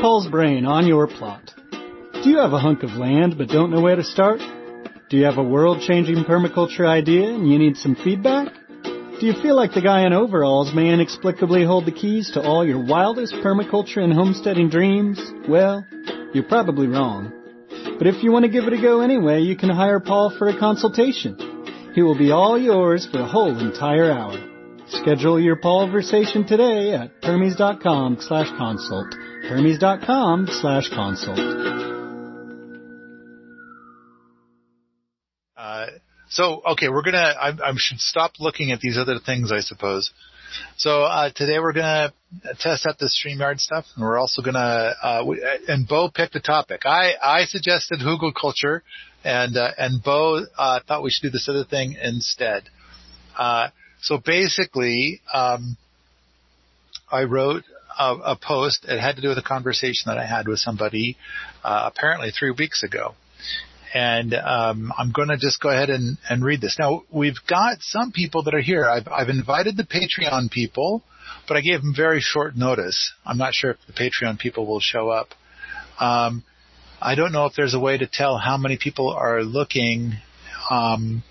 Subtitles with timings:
[0.00, 1.52] Paul's brain on your plot.
[1.70, 4.40] Do you have a hunk of land but don't know where to start?
[5.10, 8.48] Do you have a world-changing permaculture idea and you need some feedback?
[8.82, 12.66] Do you feel like the guy in overalls may inexplicably hold the keys to all
[12.66, 15.20] your wildest permaculture and homesteading dreams?
[15.46, 15.84] Well,
[16.32, 17.30] you're probably wrong.
[17.98, 20.48] But if you want to give it a go anyway, you can hire Paul for
[20.48, 21.36] a consultation.
[21.94, 24.38] He will be all yours for a whole entire hour.
[24.86, 29.14] Schedule your Paulversation today at permies.com slash consult.
[29.50, 31.36] permies.com slash consult.
[35.56, 35.86] Uh,
[36.28, 40.12] so, okay, we're gonna, I, I should stop looking at these other things, I suppose.
[40.76, 42.12] So, uh, today we're gonna
[42.60, 46.40] test out the StreamYard stuff, and we're also gonna, uh, we, and Bo picked a
[46.40, 46.82] topic.
[46.84, 48.82] I, I suggested Hugelkultur,
[49.24, 52.68] and, uh, and Bo, uh, thought we should do this other thing instead.
[53.36, 55.76] Uh, so basically, um,
[57.10, 57.64] I wrote
[58.00, 58.86] a, a, post.
[58.88, 61.16] It had to do with a conversation that I had with somebody,
[61.62, 63.14] uh, apparently three weeks ago
[63.92, 66.76] and um, I'm going to just go ahead and, and read this.
[66.78, 68.88] Now we've got some people that are here.
[68.88, 71.02] I've, I've invited the Patreon people,
[71.48, 73.12] but I gave them very short notice.
[73.24, 75.30] I'm not sure if the Patreon people will show up.
[75.98, 76.44] Um,
[77.00, 80.14] I don't know if there's a way to tell how many people are looking
[80.70, 81.22] um,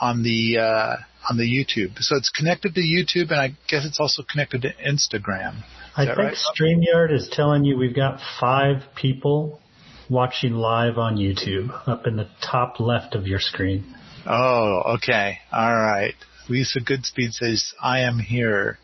[0.00, 0.96] on the uh,
[1.28, 1.98] on the YouTube.
[1.98, 5.64] So it's connected to YouTube, and I guess it's also connected to Instagram.
[5.98, 6.36] I think right?
[6.56, 9.60] StreamYard is telling you we've got five people
[10.08, 13.96] watching live on YouTube up in the top left of your screen.
[14.24, 15.38] Oh, okay.
[15.52, 16.14] All right.
[16.48, 18.78] Lisa Goodspeed says, I am here.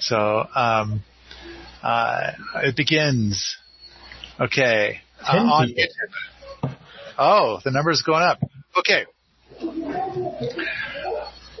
[0.00, 1.02] So, um,
[1.82, 3.56] uh, it begins.
[4.40, 5.00] Okay.
[5.22, 6.74] Uh, on YouTube.
[7.18, 8.40] Oh, the number's going up.
[8.78, 9.04] Okay.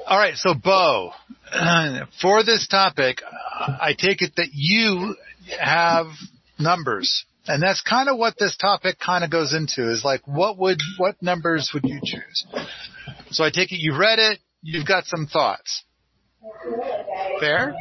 [0.06, 0.36] All right.
[0.36, 1.10] So, Bo,
[2.22, 3.20] for this topic,
[3.58, 5.16] I take it that you
[5.58, 6.06] have
[6.58, 10.58] numbers and that's kind of what this topic kind of goes into is like, what
[10.58, 12.46] would, what numbers would you choose?
[13.30, 15.84] So I take it you've read it, you've got some thoughts.
[17.40, 17.74] Fair?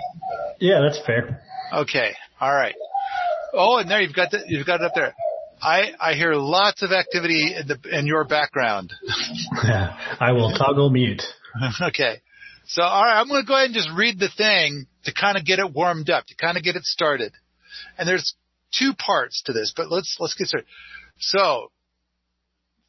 [0.60, 1.42] Yeah, that's fair.
[1.74, 2.12] Okay.
[2.40, 2.76] All right.
[3.54, 5.16] Oh, and there you've got the, you've got it up there.
[5.62, 8.94] I, I hear lots of activity in the, in your background.
[9.64, 11.24] yeah, I will toggle mute.
[11.82, 12.22] okay.
[12.68, 15.38] So, all right, I'm going to go ahead and just read the thing to kind
[15.38, 17.32] of get it warmed up, to kind of get it started.
[17.98, 18.36] And there's
[18.72, 20.68] two parts to this, but let's, let's get started.
[21.20, 21.72] So,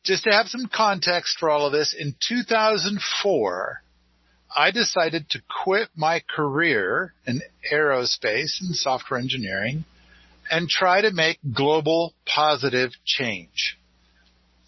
[0.04, 3.82] just to have some context for all of this, in 2004,
[4.56, 9.84] I decided to quit my career in aerospace and software engineering
[10.50, 13.78] and try to make global positive change.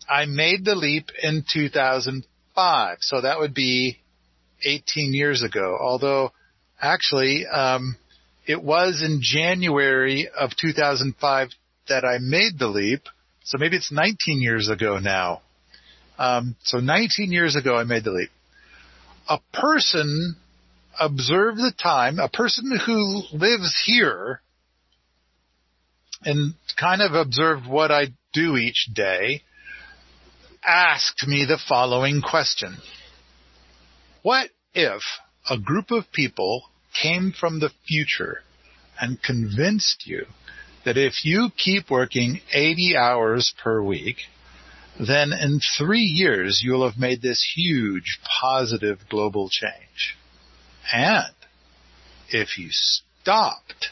[0.09, 3.99] I made the leap in 2005, so that would be
[4.65, 6.33] 18 years ago, although
[6.81, 7.97] actually, um,
[8.47, 11.49] it was in January of 2005
[11.89, 13.03] that I made the leap.
[13.45, 15.43] So maybe it's 19 years ago now.
[16.19, 18.31] Um, so 19 years ago I made the leap.
[19.29, 20.37] A person
[20.99, 24.41] observed the time, a person who lives here
[26.25, 29.43] and kind of observed what I do each day
[30.67, 32.77] asked me the following question.
[34.23, 35.03] What if
[35.49, 36.71] a group of people
[37.01, 38.43] came from the future
[39.01, 40.27] and convinced you
[40.85, 44.17] that if you keep working 80 hours per week,
[44.99, 50.17] then in three years you'll have made this huge positive global change.
[50.93, 51.35] And
[52.31, 53.89] if you stopped,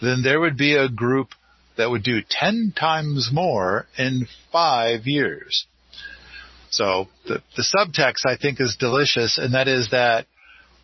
[0.00, 1.28] then there would be a group
[1.76, 5.66] that would do 10 times more in five years.
[6.70, 10.26] So the, the subtext I think is delicious and that is that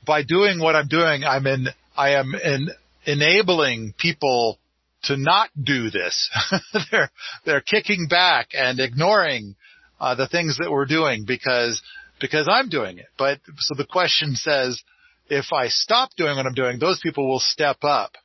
[0.07, 2.69] by doing what I'm doing, I'm in, I am in
[3.05, 4.59] enabling people
[5.05, 6.31] to not do this.
[6.91, 7.11] they're,
[7.45, 9.57] they're kicking back and ignoring
[10.01, 11.83] uh, the things that we're doing because,
[12.21, 13.07] because I'm doing it.
[13.19, 14.83] But so the question says,
[15.29, 18.17] if I stop doing what I'm doing, those people will step up.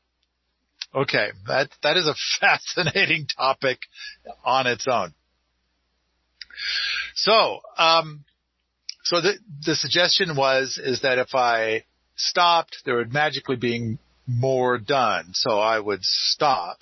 [0.96, 3.80] Okay, that that is a fascinating topic
[4.44, 5.14] on its own.
[7.18, 8.24] So, um,
[9.04, 9.34] so the,
[9.66, 11.84] the suggestion was, is that if I
[12.16, 13.98] stopped, there would magically be
[14.28, 15.32] more done.
[15.34, 16.78] So I would stop.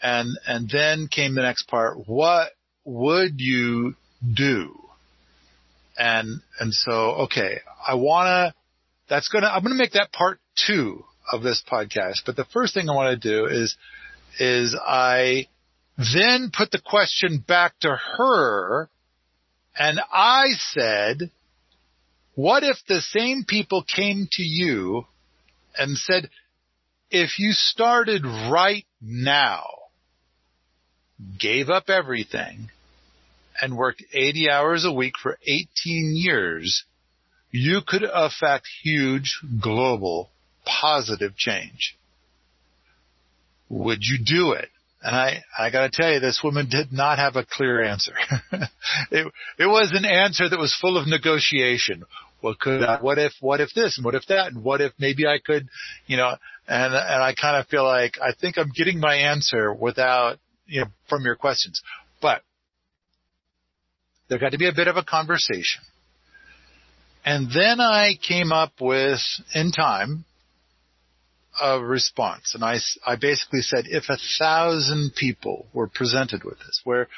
[0.00, 2.06] And, and then came the next part.
[2.06, 2.52] What
[2.84, 4.78] would you do?
[5.98, 6.92] And, and so,
[7.24, 8.54] okay, I wanna,
[9.08, 12.20] that's gonna, I'm gonna make that part two of this podcast.
[12.24, 13.76] But the first thing I want to do is,
[14.38, 15.48] is I
[15.98, 18.88] then put the question back to her
[19.78, 21.30] and I said,
[22.34, 25.04] what if the same people came to you
[25.76, 26.30] and said,
[27.10, 29.64] if you started right now,
[31.38, 32.70] gave up everything
[33.60, 35.66] and worked 80 hours a week for 18
[36.14, 36.84] years,
[37.50, 40.30] you could affect huge global
[40.64, 41.96] positive change.
[43.68, 44.68] Would you do it?
[45.02, 48.12] And I, I gotta tell you, this woman did not have a clear answer.
[49.10, 52.04] it, it was an answer that was full of negotiation.
[52.42, 54.92] What could I, what if, what if this and what if that and what if
[54.98, 55.68] maybe I could,
[56.06, 56.36] you know,
[56.68, 60.82] and, and I kind of feel like I think I'm getting my answer without, you
[60.82, 61.82] know, from your questions.
[62.20, 62.42] But
[64.28, 65.82] there got to be a bit of a conversation.
[67.24, 69.20] And then I came up with,
[69.54, 70.24] in time,
[71.60, 72.54] a response.
[72.54, 77.08] And I, I basically said, if a thousand people were presented with this, where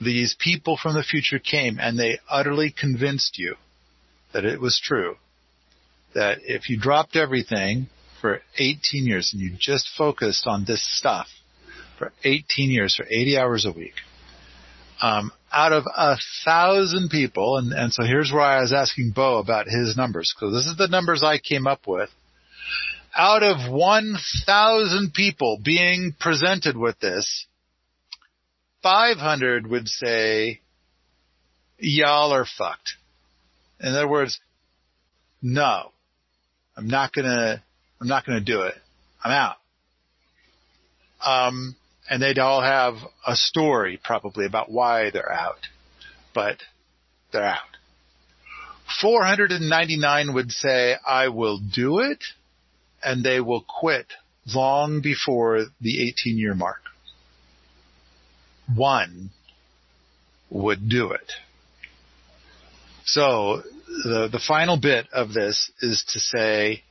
[0.00, 3.56] these people from the future came and they utterly convinced you
[4.32, 5.16] that it was true,
[6.14, 7.88] that if you dropped everything
[8.20, 11.28] for 18 years and you just focused on this stuff
[11.98, 13.94] for 18 years, for 80 hours a week,
[15.00, 19.38] um, out of a thousand people, and, and so here's where I was asking Bo
[19.38, 22.10] about his numbers, because this is the numbers I came up with
[23.18, 27.46] out of 1,000 people being presented with this,
[28.84, 30.60] 500 would say,
[31.78, 32.92] y'all are fucked.
[33.80, 34.38] In other words,
[35.42, 35.90] no,
[36.76, 37.62] I'm not gonna,
[38.00, 38.74] I'm not gonna do it.
[39.24, 39.56] I'm out.
[41.24, 41.74] Um,
[42.08, 42.94] and they'd all have
[43.26, 45.66] a story probably about why they're out,
[46.32, 46.58] but
[47.32, 47.58] they're out.
[49.02, 52.22] 499 would say, I will do it
[53.02, 54.06] and they will quit
[54.54, 56.80] long before the 18 year mark.
[58.74, 59.30] One
[60.50, 61.32] would do it.
[63.04, 63.62] So
[64.04, 66.82] the, the final bit of this is to say,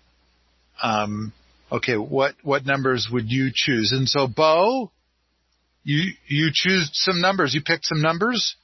[0.82, 1.34] um,
[1.72, 3.92] okay, what, what numbers would you choose?
[3.92, 4.92] And so Bo,
[5.84, 7.54] you, you choose some numbers.
[7.54, 8.56] You picked some numbers?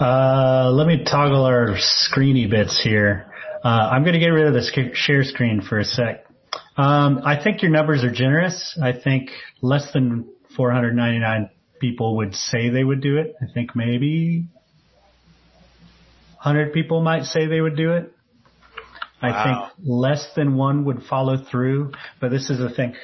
[0.00, 3.31] Uh, let me toggle our screeny bits here.
[3.64, 6.26] Uh, I'm going to get rid of the share screen for a sec.
[6.76, 8.78] Um, I think your numbers are generous.
[8.82, 9.30] I think
[9.60, 11.50] less than 499
[11.80, 13.34] people would say they would do it.
[13.40, 14.46] I think maybe
[16.42, 18.12] 100 people might say they would do it.
[19.20, 19.70] I wow.
[19.76, 22.96] think less than one would follow through, but this is the thing.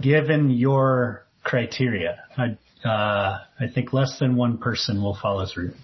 [0.00, 2.56] Given your criteria, I,
[2.88, 5.74] uh, I think less than one person will follow through.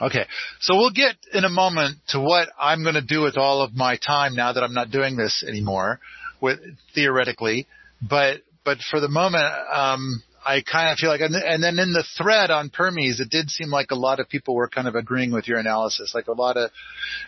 [0.00, 0.24] Okay.
[0.60, 3.74] So we'll get in a moment to what I'm going to do with all of
[3.74, 6.00] my time now that I'm not doing this anymore
[6.40, 6.58] with
[6.94, 7.66] theoretically,
[8.00, 12.04] but, but for the moment, um, I kind of feel like, and then in the
[12.16, 15.32] thread on Permies, it did seem like a lot of people were kind of agreeing
[15.32, 16.70] with your analysis, like a lot of,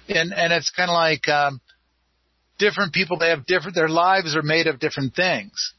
[0.09, 1.61] and, and it's kind of like, um,
[2.59, 5.75] different people, they have different, their lives are made of different things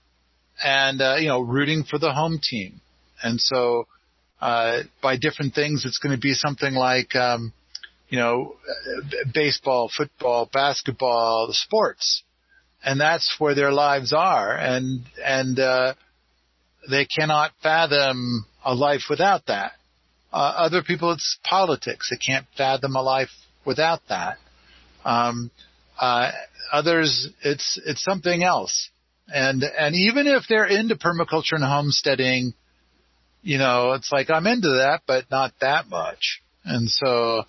[0.64, 2.82] and, uh, you know, rooting for the home team.
[3.24, 3.88] And so,
[4.44, 5.86] uh, by different things.
[5.86, 7.54] It's going to be something like, um,
[8.10, 8.58] you know,
[9.34, 12.24] baseball, football, basketball, sports,
[12.84, 15.94] and that's where their lives are, and and uh,
[16.90, 19.72] they cannot fathom a life without that.
[20.34, 22.10] Uh, other people, it's politics.
[22.12, 23.32] They can't fathom a life
[23.66, 24.40] without that.
[25.06, 25.52] Um,
[25.98, 26.32] uh,
[26.70, 28.90] others, it's it's something else.
[29.34, 32.54] And and even if they're into permaculture and homesteading,
[33.44, 36.42] you know, it's like I'm into that, but not that much.
[36.66, 37.44] And so,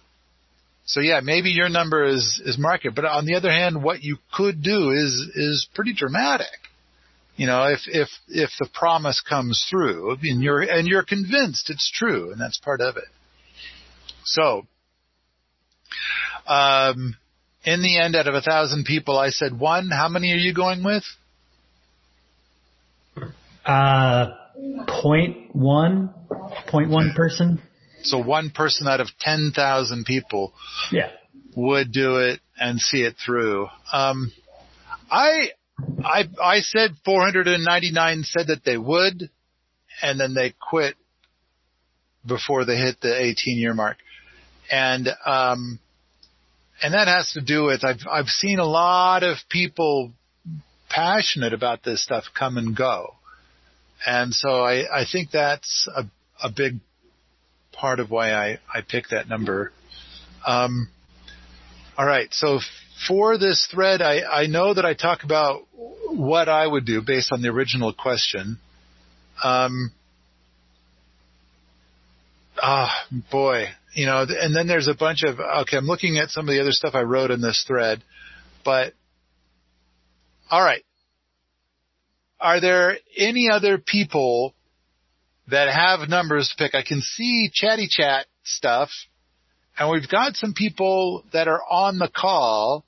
[0.85, 4.19] so yeah, maybe your number is, is market, but on the other hand, what you
[4.35, 6.47] could do is, is pretty dramatic.
[7.37, 11.91] You know, if, if, if the promise comes through and you're, and you're convinced it's
[11.91, 13.05] true and that's part of it.
[14.25, 14.67] So,
[16.47, 17.17] um,
[17.65, 19.91] in the end, out of a thousand people, I said one.
[19.91, 21.05] How many are you going with?
[23.65, 24.27] Uh,
[24.89, 26.13] point one,
[26.69, 27.61] point one person.
[28.03, 30.53] So one person out of 10,000 people
[30.93, 31.11] yeah.
[31.57, 33.69] would do it and see it through.
[33.93, 34.31] Um,
[35.11, 35.51] I,
[36.05, 39.31] I, I said 499 said that they would,
[40.03, 40.97] and then they quit
[42.27, 43.97] before they hit the 18 year mark.
[44.71, 45.79] And, um,
[46.83, 50.13] and that has to do with I've, I've seen a lot of people
[50.91, 53.15] passionate about this stuff come and go.
[54.07, 56.05] And so I, I think that's a,
[56.43, 56.81] a big
[57.73, 59.73] part of why I, I picked that number.
[60.47, 60.89] Um,
[61.97, 62.33] all right.
[62.33, 62.61] So
[63.09, 67.33] for this thread, I, I know that I talk about what I would do based
[67.33, 68.59] on the original question.
[69.43, 69.93] Um,
[72.61, 76.49] ah, boy, you know, and then there's a bunch of, okay, I'm looking at some
[76.49, 78.03] of the other stuff I wrote in this thread,
[78.65, 78.93] but
[80.51, 80.83] all right.
[82.45, 84.55] Are there any other people
[85.49, 86.75] that have numbers to pick?
[86.75, 88.91] I can see chatty chat stuff
[89.79, 92.85] and we've got some people that are on the call.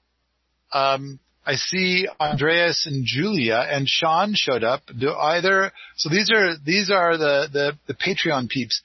[0.73, 4.83] Um, I see Andreas and Julia and Sean showed up.
[4.99, 8.83] Do either, so these are, these are the, the, the Patreon peeps.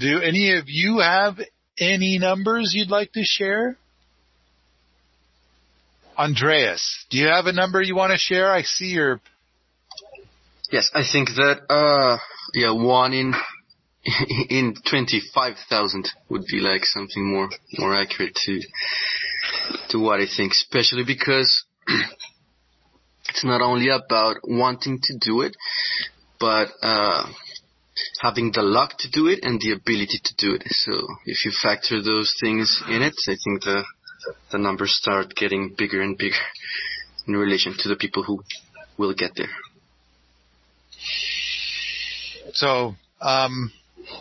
[0.00, 1.38] Do any of you have
[1.78, 3.76] any numbers you'd like to share?
[6.18, 8.50] Andreas, do you have a number you want to share?
[8.50, 9.20] I see your.
[10.70, 12.18] Yes, I think that, uh,
[12.54, 13.34] yeah, one in,
[14.50, 18.60] in 25,000 would be like something more, more accurate to,
[19.90, 21.64] to what I think, especially because
[23.28, 25.56] it's not only about wanting to do it,
[26.40, 27.26] but, uh,
[28.20, 30.62] having the luck to do it and the ability to do it.
[30.68, 30.92] So
[31.24, 33.84] if you factor those things in it, I think the
[34.50, 36.36] the numbers start getting bigger and bigger
[37.26, 38.42] in relation to the people who
[38.98, 39.50] will get there.
[42.56, 43.70] So, um,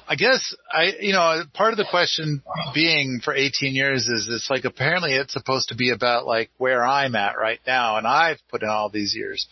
[0.10, 2.42] I guess I, you know, part of the question
[2.74, 6.86] being for 18 years is it's like apparently it's supposed to be about like where
[6.86, 9.48] I'm at right now, and I've put in all these years,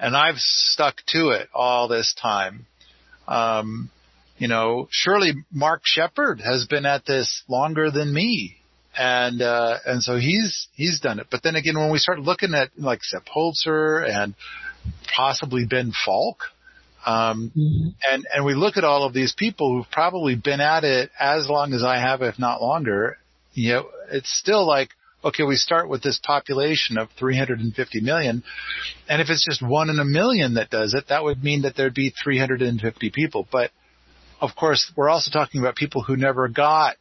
[0.00, 2.66] and I've stuck to it all this time.
[3.26, 3.90] Um,
[4.38, 8.58] you know, surely Mark Shepard has been at this longer than me
[8.96, 11.26] and uh, and so he's he's done it.
[11.30, 14.34] But then again, when we start looking at like Sepp Holzer and
[15.14, 16.38] possibly Ben Falk,
[17.06, 17.88] um, mm-hmm.
[18.10, 21.48] and and we look at all of these people who've probably been at it as
[21.48, 23.18] long as I have, if not longer,
[23.54, 24.90] you know, it's still like
[25.24, 28.42] okay, we start with this population of 350 million,
[29.08, 31.76] and if it's just one in a million that does it, that would mean that
[31.76, 33.46] there'd be 350 people.
[33.50, 33.70] But
[34.40, 36.96] of course, we're also talking about people who never got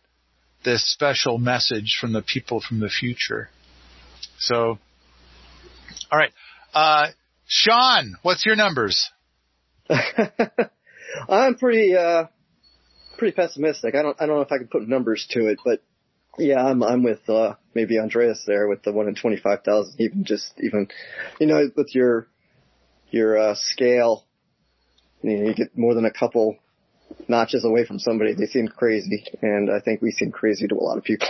[0.65, 3.49] this special message from the people from the future.
[4.39, 4.79] So,
[6.11, 6.31] all right.
[6.73, 7.07] Uh,
[7.47, 9.09] Sean, what's your numbers?
[11.29, 12.25] I'm pretty, uh,
[13.17, 13.95] pretty pessimistic.
[13.95, 15.81] I don't, I don't know if I can put numbers to it, but
[16.37, 20.53] yeah, I'm, I'm with, uh, maybe Andreas there with the one in 25,000, even just,
[20.59, 20.87] even,
[21.39, 22.27] you know, with your,
[23.09, 24.25] your, uh, scale,
[25.21, 26.57] you know, you get more than a couple
[27.27, 29.25] notches away from somebody, they seem crazy.
[29.41, 31.27] And I think we seem crazy to a lot of people.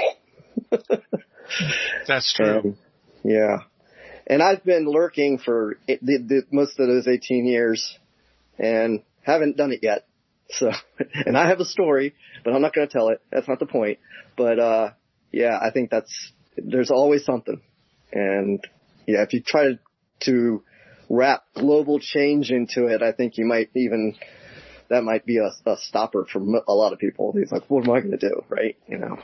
[2.07, 2.59] That's true.
[2.59, 2.77] And,
[3.23, 3.59] yeah.
[4.27, 7.97] And I've been lurking for the, the, most of those 18 years
[8.57, 10.07] and haven't done it yet.
[10.49, 10.71] So,
[11.25, 13.21] and I have a story, but I'm not going to tell it.
[13.31, 13.99] That's not the point.
[14.35, 14.91] But, uh,
[15.31, 17.61] yeah, I think that's, there's always something.
[18.11, 18.65] And
[19.05, 19.79] yeah, if you try to,
[20.21, 20.63] to
[21.09, 24.15] wrap global change into it, I think you might even
[24.89, 27.33] that might be a, a stopper for a lot of people.
[27.33, 28.43] He's like, what am I going to do?
[28.49, 28.77] Right.
[28.87, 29.17] You know.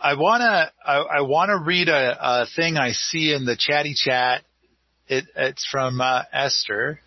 [0.00, 4.42] I wanna I, I wanna read a, a, thing I see in the chatty chat.
[5.08, 7.00] It, it's from uh, Esther,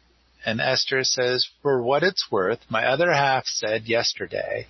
[0.50, 4.66] and Esther says, "For what it's worth, my other half said yesterday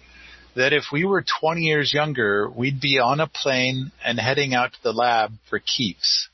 [0.55, 4.73] that if we were 20 years younger, we'd be on a plane and heading out
[4.73, 6.27] to the lab for keeps."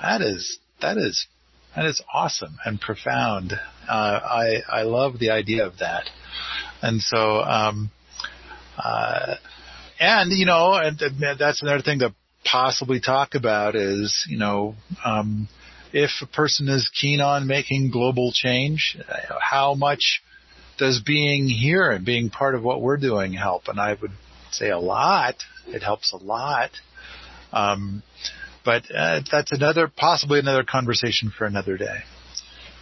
[0.00, 1.26] That is that is
[1.76, 3.52] that is awesome and profound.
[3.88, 6.08] Uh, I I love the idea of that,
[6.80, 7.90] and so um,
[8.78, 9.34] uh,
[10.00, 10.98] and you know, and
[11.38, 12.14] that's another thing to
[12.44, 14.74] possibly talk about is you know.
[15.04, 15.48] Um,
[15.92, 18.96] if a person is keen on making global change,
[19.40, 20.22] how much
[20.78, 23.68] does being here and being part of what we're doing help?
[23.68, 24.12] And I would
[24.50, 25.36] say a lot.
[25.66, 26.70] It helps a lot.
[27.52, 28.02] Um,
[28.64, 31.98] but uh, that's another, possibly another conversation for another day.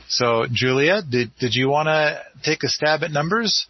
[0.09, 3.67] So, Julia, did did you want to take a stab at numbers?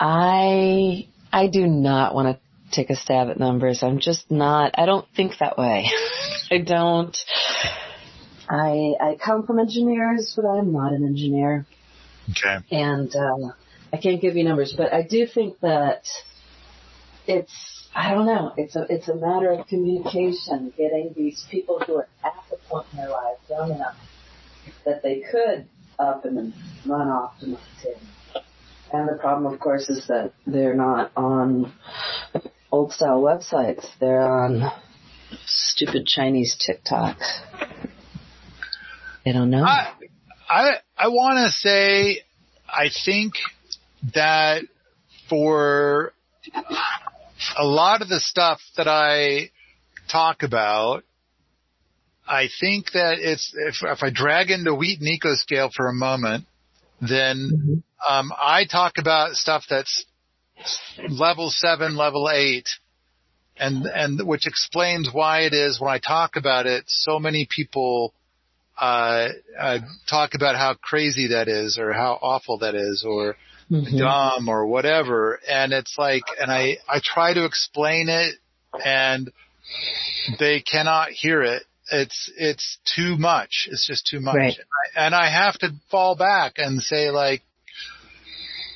[0.00, 2.40] I I do not want to
[2.72, 3.84] take a stab at numbers.
[3.84, 4.74] I'm just not.
[4.76, 5.88] I don't think that way.
[6.50, 7.16] I don't.
[8.50, 11.66] I I come from engineers, but I'm not an engineer.
[12.30, 12.58] Okay.
[12.70, 13.52] And uh,
[13.92, 16.02] I can't give you numbers, but I do think that
[17.26, 18.52] it's I don't know.
[18.56, 22.86] It's a it's a matter of communication, getting these people who are at the point
[22.92, 23.96] in their lives young enough
[24.84, 25.66] that they could
[25.98, 26.52] up and
[26.86, 27.96] run off to Montana.
[28.92, 31.72] And the problem, of course, is that they're not on
[32.72, 33.86] old style websites.
[34.00, 34.72] They're on
[35.46, 37.90] stupid Chinese TikToks.
[39.24, 39.64] They don't know.
[39.64, 39.92] I
[40.50, 42.22] I, I want to say,
[42.68, 43.34] I think
[44.14, 44.62] that
[45.28, 46.12] for
[47.56, 49.50] a lot of the stuff that I
[50.10, 51.04] talk about,
[52.26, 56.46] I think that it's if, if I drag into Wheaton Ecoscale for a moment,
[57.00, 58.12] then mm-hmm.
[58.12, 60.04] um, I talk about stuff that's
[61.08, 62.68] level seven, level eight,
[63.56, 68.14] and and which explains why it is when I talk about it, so many people
[68.80, 73.36] uh, uh, talk about how crazy that is or how awful that is or
[73.70, 73.98] Mhm.
[73.98, 75.38] dumb or whatever.
[75.48, 78.34] And it's like, and I, I try to explain it
[78.84, 79.30] and
[80.40, 81.62] they cannot hear it.
[81.92, 83.68] It's, it's too much.
[83.70, 84.34] It's just too much.
[84.36, 84.56] Right.
[84.96, 87.42] And I have to fall back and say like,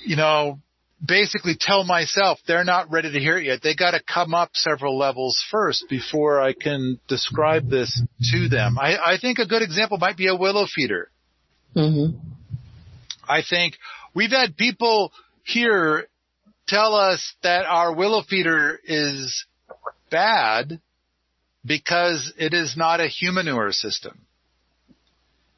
[0.04, 0.60] you know,
[1.06, 3.62] basically tell myself they're not ready to hear it yet.
[3.62, 8.00] They got to come up several levels first before I can describe this
[8.32, 8.78] to them.
[8.78, 11.10] I, I think a good example might be a willow feeder.
[11.76, 12.20] Mhm.
[13.28, 13.76] I think
[14.14, 15.12] we've had people
[15.44, 16.06] here
[16.66, 19.44] tell us that our willow feeder is
[20.10, 20.80] bad
[21.64, 24.20] because it is not a humanure system.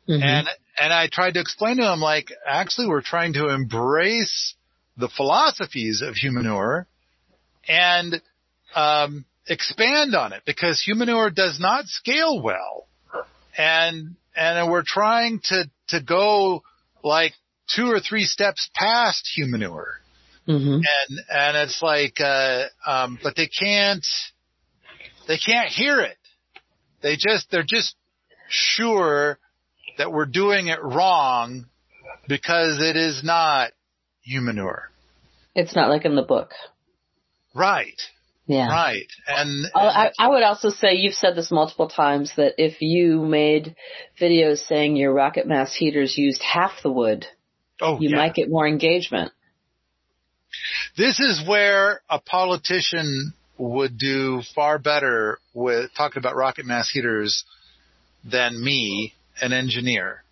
[0.09, 0.23] Mhm.
[0.23, 0.49] And,
[0.79, 4.56] and I tried to explain to them like, actually we're trying to embrace
[4.97, 6.87] the philosophies of humanure
[7.69, 8.21] and,
[8.75, 12.87] um, expand on it because humanure does not scale well.
[13.57, 16.63] And, and we're trying to, to go
[17.03, 17.33] like
[17.75, 20.01] two or three steps past humanure.
[20.49, 20.77] Mhm.
[20.77, 24.07] And, and it's like, uh, um, but they can't,
[25.27, 26.19] they can't hear it.
[27.03, 27.97] They just, they're just
[28.49, 29.39] sure
[29.99, 31.67] that we're doing it wrong
[32.29, 33.73] because it is not
[34.27, 34.91] humanure.
[35.55, 36.53] It's not like in the book.
[37.55, 38.01] Right.
[38.47, 38.69] Yeah.
[38.69, 39.09] Right.
[39.27, 43.23] And, Oh, I, I would also say you've said this multiple times that if you
[43.23, 43.75] made
[44.21, 47.27] videos saying your rocket mass heaters used half the wood,
[47.81, 48.17] oh, you yeah.
[48.17, 49.33] might get more engagement.
[50.97, 57.45] This is where a politician would do far better with talking about rocket mass heaters
[58.25, 60.23] than me, an engineer.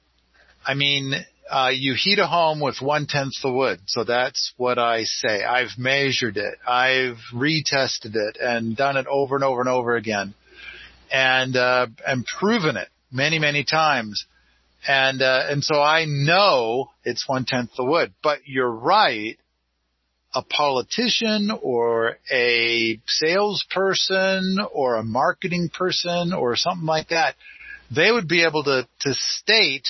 [0.64, 1.14] I mean,
[1.50, 3.80] uh, you heat a home with one tenth the wood.
[3.86, 5.44] So that's what I say.
[5.44, 6.54] I've measured it.
[6.66, 10.34] I've retested it and done it over and over and over again
[11.12, 14.26] and, uh, and proven it many, many times.
[14.86, 19.38] And, uh, and so I know it's one tenth the wood, but you're right
[20.34, 27.36] a politician or a salesperson or a marketing person or something like that,
[27.94, 29.86] they would be able to, to state,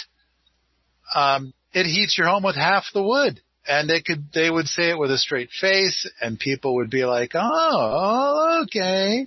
[1.14, 3.40] um, it heats your home with half the wood.
[3.66, 7.04] And they could, they would say it with a straight face and people would be
[7.04, 9.26] like, oh, okay.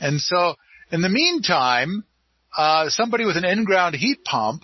[0.00, 0.54] And so
[0.92, 2.04] in the meantime,
[2.56, 4.62] uh, somebody with an in-ground heat pump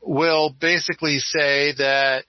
[0.00, 2.24] will basically say that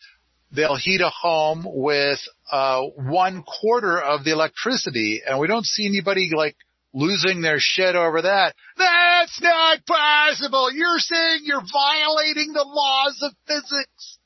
[0.52, 2.20] they'll heat a home with
[2.52, 6.56] uh, one quarter of the electricity, and we don't see anybody like
[6.94, 8.56] losing their shit over that.
[8.78, 10.72] That's not possible.
[10.72, 14.18] You're saying you're violating the laws of physics.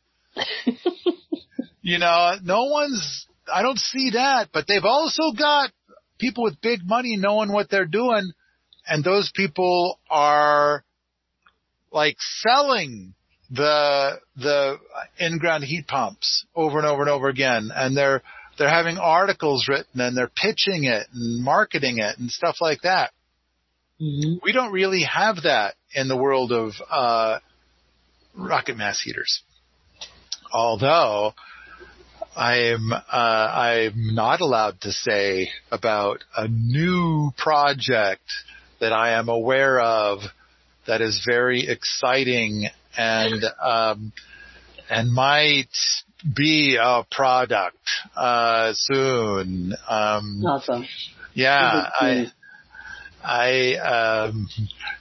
[1.81, 3.27] you know, no one's.
[3.53, 5.71] I don't see that, but they've also got
[6.17, 8.31] people with big money knowing what they're doing,
[8.87, 10.83] and those people are
[11.91, 13.13] like selling
[13.51, 14.77] the the
[15.19, 18.23] in-ground heat pumps over and over and over again, and they're
[18.57, 23.11] they're having articles written and they're pitching it and marketing it and stuff like that.
[24.01, 24.37] Mm-hmm.
[24.43, 27.39] We don't really have that in the world of uh,
[28.35, 29.43] rocket mass heaters.
[30.51, 31.33] Although
[32.35, 38.23] I'm uh, I'm not allowed to say about a new project
[38.79, 40.19] that I am aware of
[40.87, 44.13] that is very exciting and um,
[44.89, 45.69] and might
[46.35, 47.77] be a product
[48.15, 49.73] uh, soon.
[49.89, 50.85] Um, Awesome.
[51.33, 52.27] yeah, I,
[53.23, 53.75] I,
[54.27, 54.47] um,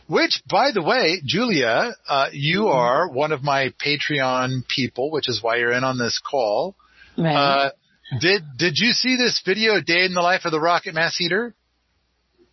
[0.09, 5.43] which by the way, Julia, uh, you are one of my Patreon people, which is
[5.43, 6.77] why you're in on this call.
[7.19, 7.35] Right.
[7.35, 7.71] Uh,
[8.21, 11.55] did did you see this video, Day in the Life of the Rocket Mass Heater?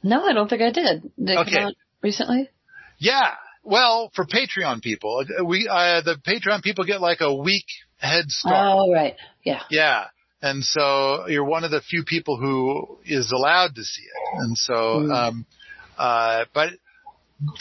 [0.02, 1.02] no, I don't think I did.
[1.18, 1.52] Did it Okay.
[1.52, 2.50] come out recently?
[2.98, 3.32] Yeah.
[3.64, 7.66] Well, for Patreon people, we uh, the Patreon people get like a week
[8.00, 8.78] head start.
[8.78, 9.16] Oh, right.
[9.44, 9.62] Yeah.
[9.70, 10.06] Yeah.
[10.42, 14.40] And so you're one of the few people who is allowed to see it.
[14.40, 15.14] And so, Mm.
[15.14, 15.46] um,
[15.98, 16.70] uh, but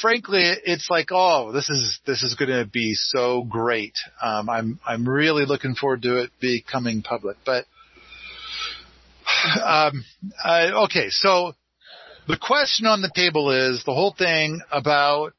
[0.01, 3.95] frankly, it's like, oh, this is, this is going to be so great.
[4.23, 7.65] Um, I'm, I'm really looking forward to it becoming public, but,
[9.65, 10.05] um,
[10.45, 11.09] uh, okay.
[11.11, 11.55] So
[12.29, 15.33] the question on the table is the whole thing about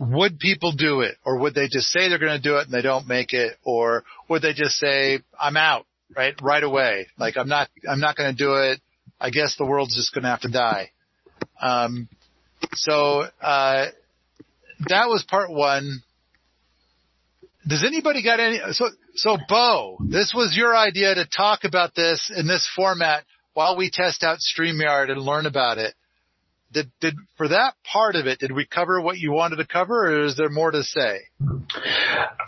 [0.00, 1.16] would people do it?
[1.24, 3.56] Or would they just say they're going to do it and they don't make it?
[3.62, 5.86] Or would they just say I'm out
[6.16, 7.06] right right away?
[7.18, 8.80] Like I'm not I'm not going to do it.
[9.20, 10.90] I guess the world's just going to have to die.
[11.60, 12.08] Um
[12.72, 13.86] so uh
[14.88, 16.02] that was part 1
[17.68, 22.32] does anybody got any so so Bo this was your idea to talk about this
[22.34, 25.94] in this format while we test out StreamYard and learn about it
[26.72, 30.06] did, did, for that part of it, did we cover what you wanted to cover
[30.06, 31.20] or is there more to say?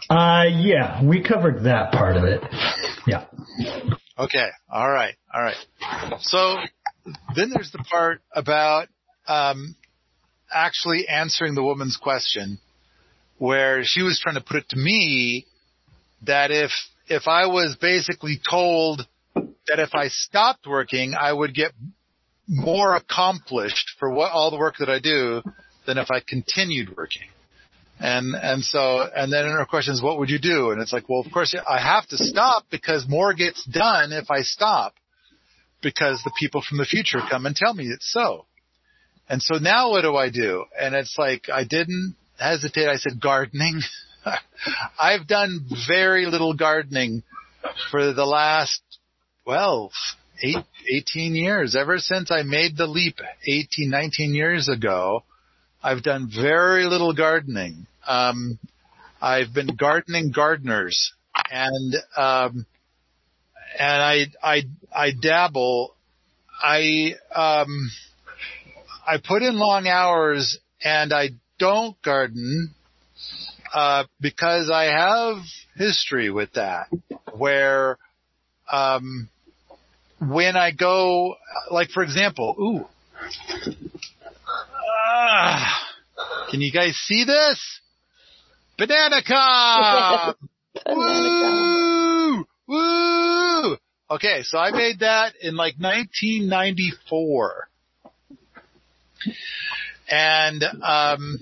[0.08, 2.42] Uh, yeah, we covered that part of it.
[3.06, 3.26] Yeah.
[4.18, 4.48] Okay.
[4.70, 5.14] All right.
[5.34, 5.56] All right.
[6.20, 6.56] So
[7.34, 8.88] then there's the part about,
[9.26, 9.76] um,
[10.52, 12.58] actually answering the woman's question
[13.38, 15.46] where she was trying to put it to me
[16.24, 16.70] that if,
[17.08, 21.72] if I was basically told that if I stopped working, I would get
[22.52, 25.42] more accomplished for what all the work that I do
[25.86, 27.28] than if I continued working.
[27.98, 30.70] And, and so, and then her question is, what would you do?
[30.70, 34.30] And it's like, well, of course I have to stop because more gets done if
[34.30, 34.94] I stop
[35.82, 38.46] because the people from the future come and tell me it's so.
[39.28, 40.64] And so now what do I do?
[40.78, 42.88] And it's like, I didn't hesitate.
[42.88, 43.80] I said gardening.
[45.00, 47.22] I've done very little gardening
[47.90, 48.82] for the last,
[49.46, 49.90] well,
[50.42, 51.76] eight, 18 years.
[51.76, 55.24] Ever since I made the leap 18, 19 years ago,
[55.82, 57.86] I've done very little gardening.
[58.06, 58.58] Um,
[59.20, 61.12] I've been gardening gardeners
[61.50, 62.66] and, um,
[63.78, 64.62] and I, I,
[64.94, 65.94] I dabble.
[66.60, 67.90] I, um,
[69.06, 72.74] I put in long hours and I don't garden,
[73.72, 75.36] uh, because I have
[75.76, 76.88] history with that
[77.32, 77.98] where,
[78.70, 79.28] um,
[80.30, 81.36] when I go,
[81.70, 82.86] like for example, ooh,
[85.04, 85.88] ah,
[86.50, 87.80] can you guys see this?
[88.78, 90.34] Bananacom!
[90.88, 92.46] woo!
[92.68, 93.76] Woo!
[94.10, 97.68] Okay, so I made that in like 1994.
[100.10, 101.38] And, um,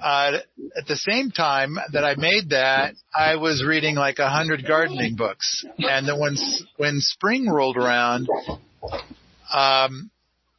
[0.00, 0.38] uh,
[0.76, 5.16] at the same time that I made that, I was reading like a hundred gardening
[5.16, 5.64] books.
[5.78, 6.36] And then when,
[6.76, 8.28] when spring rolled around,
[9.52, 10.10] um,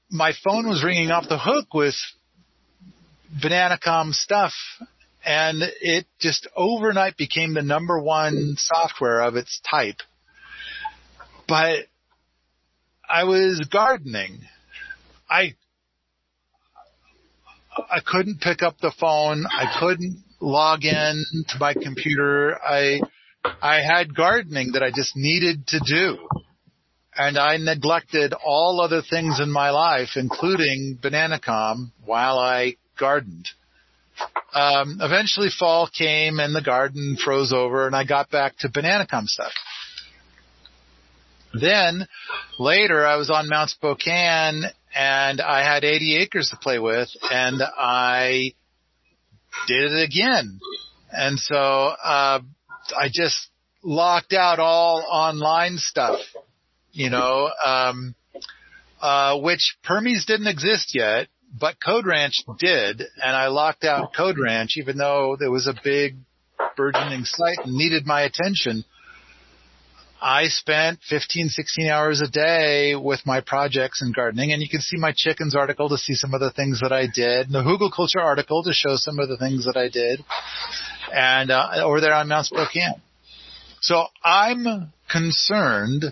[0.10, 1.96] my phone was ringing off the hook with
[3.44, 4.54] Bananacom stuff
[5.26, 9.98] and it just overnight became the number one software of its type.
[11.48, 11.86] But
[13.08, 14.40] I was gardening.
[15.30, 15.56] I
[17.92, 19.46] I couldn't pick up the phone.
[19.50, 22.58] I couldn't log in to my computer.
[22.64, 23.02] I,
[23.62, 26.18] I had gardening that I just needed to do.
[27.16, 33.48] And I neglected all other things in my life, including Bananacom, while I gardened.
[34.54, 39.26] Um, eventually fall came and the garden froze over and I got back to Bananacom
[39.26, 39.52] stuff.
[41.54, 42.08] Then
[42.58, 47.62] later I was on Mount Spokane and I had 80 acres to play with and
[47.62, 48.54] I
[49.68, 50.60] did it again.
[51.12, 52.42] And so, uh,
[52.98, 53.50] I just
[53.84, 56.20] locked out all online stuff,
[56.92, 58.16] you know, um,
[59.02, 63.02] uh, which Permies didn't exist yet, but Code Ranch did.
[63.02, 66.18] And I locked out Code Ranch even though there was a big
[66.76, 68.84] burgeoning site and needed my attention.
[70.22, 74.82] I spent 15, 16 hours a day with my projects and gardening and you can
[74.82, 78.22] see my chickens article to see some of the things that I did, the Hugelkultur
[78.22, 80.24] article to show some of the things that I did,
[81.14, 83.02] and uh, over there on Mount Spokane.
[83.82, 86.04] So I'm concerned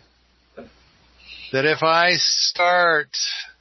[1.51, 3.09] that if I start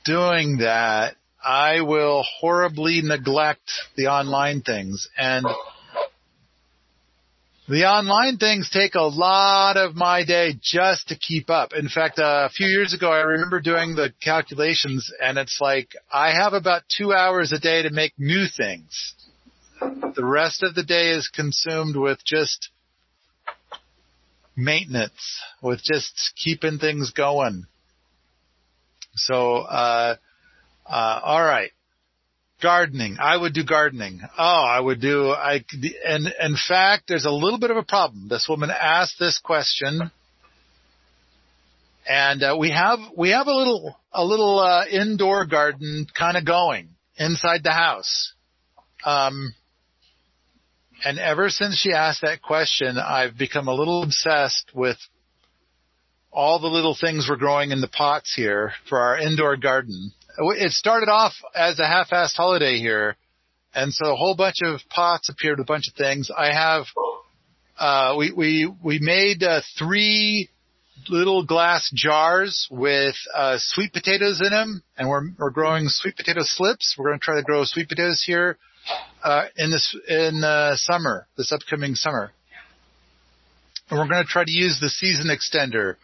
[0.04, 5.46] doing that, I will horribly neglect the online things and
[7.68, 11.72] the online things take a lot of my day just to keep up.
[11.72, 15.88] In fact, uh, a few years ago, I remember doing the calculations and it's like
[16.12, 19.14] I have about two hours a day to make new things.
[19.80, 22.70] The rest of the day is consumed with just
[24.56, 27.66] maintenance, with just keeping things going.
[29.16, 30.16] So, uh,
[30.88, 31.72] uh, all right
[32.62, 33.16] gardening.
[33.20, 34.20] I would do gardening.
[34.38, 35.64] Oh, I would do, I,
[36.06, 38.28] and in fact, there's a little bit of a problem.
[38.28, 40.10] This woman asked this question
[42.08, 46.44] and uh, we have, we have a little, a little, uh, indoor garden kind of
[46.44, 48.32] going inside the house.
[49.04, 49.54] Um,
[51.04, 54.96] and ever since she asked that question, I've become a little obsessed with
[56.32, 60.72] all the little things we're growing in the pots here for our indoor garden it
[60.72, 63.16] started off as a half-assed holiday here,
[63.74, 66.30] and so a whole bunch of pots appeared, a bunch of things.
[66.36, 66.84] I have,
[67.78, 70.50] uh, we we we made uh, three
[71.08, 76.40] little glass jars with uh, sweet potatoes in them, and we're we're growing sweet potato
[76.42, 76.96] slips.
[76.98, 78.58] We're going to try to grow sweet potatoes here
[79.22, 82.32] uh, in this in uh, summer, this upcoming summer,
[83.90, 85.96] and we're going to try to use the season extender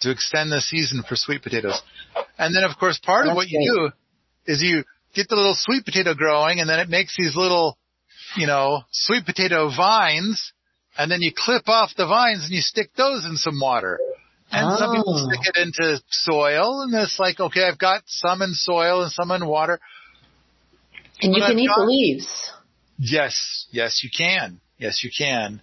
[0.00, 1.80] to extend the season for sweet potatoes.
[2.38, 5.54] And then of course part That's of what you do is you get the little
[5.56, 7.78] sweet potato growing and then it makes these little,
[8.36, 10.52] you know, sweet potato vines
[10.98, 13.98] and then you clip off the vines and you stick those in some water.
[14.50, 15.28] And some people Oh.
[15.28, 19.30] stick it into soil and it's like, okay, I've got some in soil and some
[19.30, 19.80] in water.
[21.22, 22.50] And you can I've eat the leaves.
[22.98, 24.60] Yes, yes, you can.
[24.78, 25.62] Yes, you can.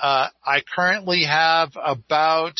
[0.00, 2.54] Uh, I currently have about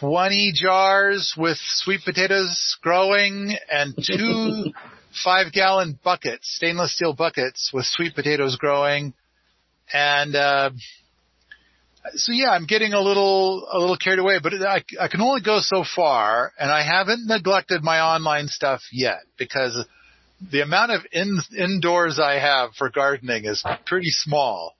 [0.00, 4.72] 20 jars with sweet potatoes growing and two
[5.24, 9.14] five gallon buckets, stainless steel buckets with sweet potatoes growing.
[9.92, 10.70] And, uh,
[12.14, 15.42] so yeah, I'm getting a little, a little carried away, but I, I can only
[15.42, 19.86] go so far and I haven't neglected my online stuff yet because
[20.50, 24.74] the amount of in, indoors I have for gardening is pretty small.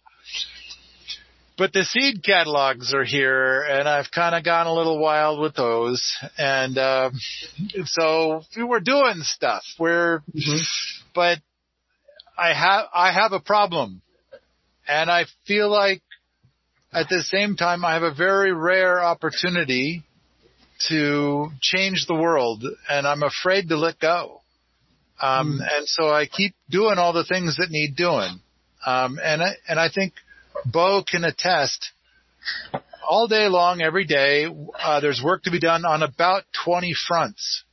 [1.59, 5.55] But the seed catalogs are here, and I've kind of gone a little wild with
[5.55, 6.03] those.
[6.39, 7.11] And uh,
[7.85, 9.63] so we're doing stuff.
[9.79, 10.23] We're,
[11.15, 11.39] but
[12.39, 14.01] I have I have a problem,
[14.89, 16.03] and I feel like
[16.93, 20.03] at the same time I have a very rare opportunity
[20.89, 24.41] to change the world, and I'm afraid to let go.
[25.21, 28.41] Um, and so I keep doing all the things that need doing.
[28.85, 30.15] Um, and I, and I think
[30.65, 31.93] Bo can attest
[33.09, 34.47] all day long, every day,
[34.79, 37.65] uh, there's work to be done on about 20 fronts.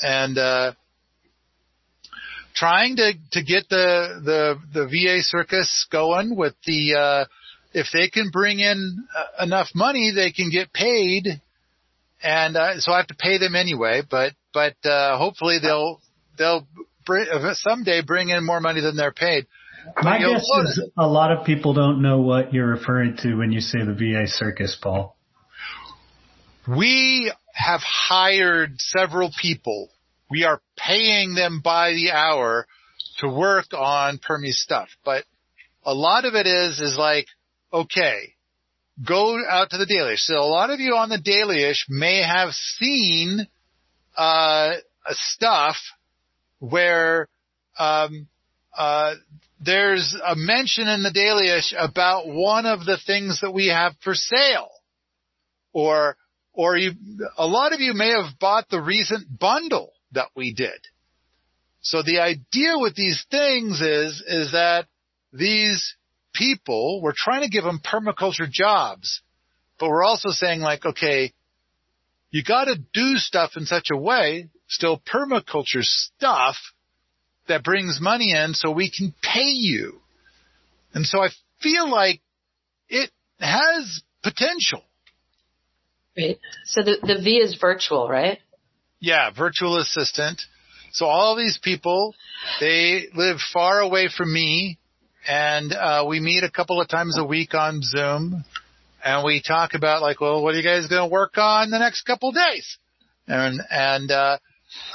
[0.00, 0.72] And, uh,
[2.54, 7.24] trying to, to get the, the, the VA circus going with the, uh,
[7.74, 11.26] if they can bring in uh, enough money, they can get paid.
[12.22, 16.00] And, uh, so I have to pay them anyway, but, but, uh, hopefully they'll,
[16.38, 16.66] they'll
[17.04, 19.46] br- someday bring in more money than they're paid.
[20.02, 23.52] My guess notice- is a lot of people don't know what you're referring to when
[23.52, 25.16] you say the VA circus, Paul.
[26.66, 29.90] We have hired several people.
[30.28, 32.66] We are paying them by the hour
[33.18, 34.88] to work on Permies stuff.
[35.04, 35.24] But
[35.84, 37.26] a lot of it is, is like,
[37.72, 38.34] okay,
[39.06, 40.18] go out to the dailyish.
[40.18, 43.46] So a lot of you on the dailyish may have seen,
[44.16, 44.74] uh,
[45.10, 45.76] stuff
[46.58, 47.28] where,
[47.78, 48.26] um,
[48.76, 49.14] uh,
[49.60, 54.14] there's a mention in the dailyish about one of the things that we have for
[54.14, 54.68] sale
[55.72, 56.16] or
[56.52, 56.92] or you
[57.38, 60.80] a lot of you may have bought the recent bundle that we did.
[61.80, 64.86] So the idea with these things is is that
[65.32, 65.96] these
[66.34, 69.22] people we're trying to give them permaculture jobs,
[69.78, 71.32] but we're also saying like okay,
[72.30, 76.56] you got to do stuff in such a way, still permaculture stuff
[77.48, 80.00] that brings money in so we can pay you.
[80.94, 81.28] And so I
[81.62, 82.20] feel like
[82.88, 84.82] it has potential.
[86.16, 86.38] Right.
[86.64, 88.38] So the, the V is virtual, right?
[89.00, 90.40] Yeah, virtual assistant.
[90.92, 92.14] So all these people,
[92.58, 94.78] they live far away from me
[95.28, 98.44] and uh, we meet a couple of times a week on Zoom
[99.04, 101.78] and we talk about like, well, what are you guys going to work on the
[101.78, 102.78] next couple of days?
[103.28, 104.38] And, and, uh,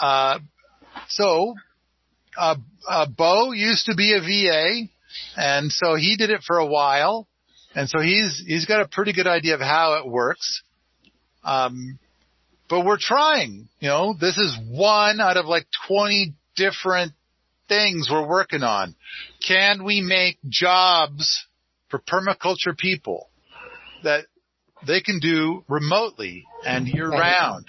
[0.02, 0.40] uh,
[1.08, 1.56] so,
[2.38, 2.56] uh,
[2.88, 4.90] uh, Bo used to be a VA
[5.36, 7.28] and so he did it for a while.
[7.74, 10.62] And so he's, he's got a pretty good idea of how it works.
[11.44, 12.00] Um,
[12.70, 17.14] but we're trying, you know, this is one out of like 20 different
[17.68, 18.96] things we're working on.
[19.46, 21.46] Can we make jobs
[21.90, 23.30] for permaculture people
[24.04, 24.26] that
[24.86, 27.66] they can do remotely and year round?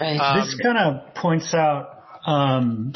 [0.00, 0.18] Right.
[0.18, 2.94] Um, this kind of points out, um,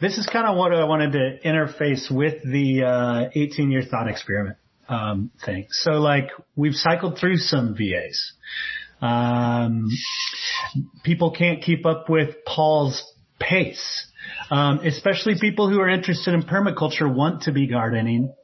[0.00, 4.08] this is kind of what I wanted to interface with the uh, 18 year thought
[4.08, 4.56] experiment
[4.88, 5.66] um, thing.
[5.70, 8.32] So like we've cycled through some VAs.
[9.00, 9.88] Um,
[11.04, 13.04] people can't keep up with Paul's
[13.38, 14.06] pace.
[14.50, 18.34] Um, especially people who are interested in permaculture want to be gardening.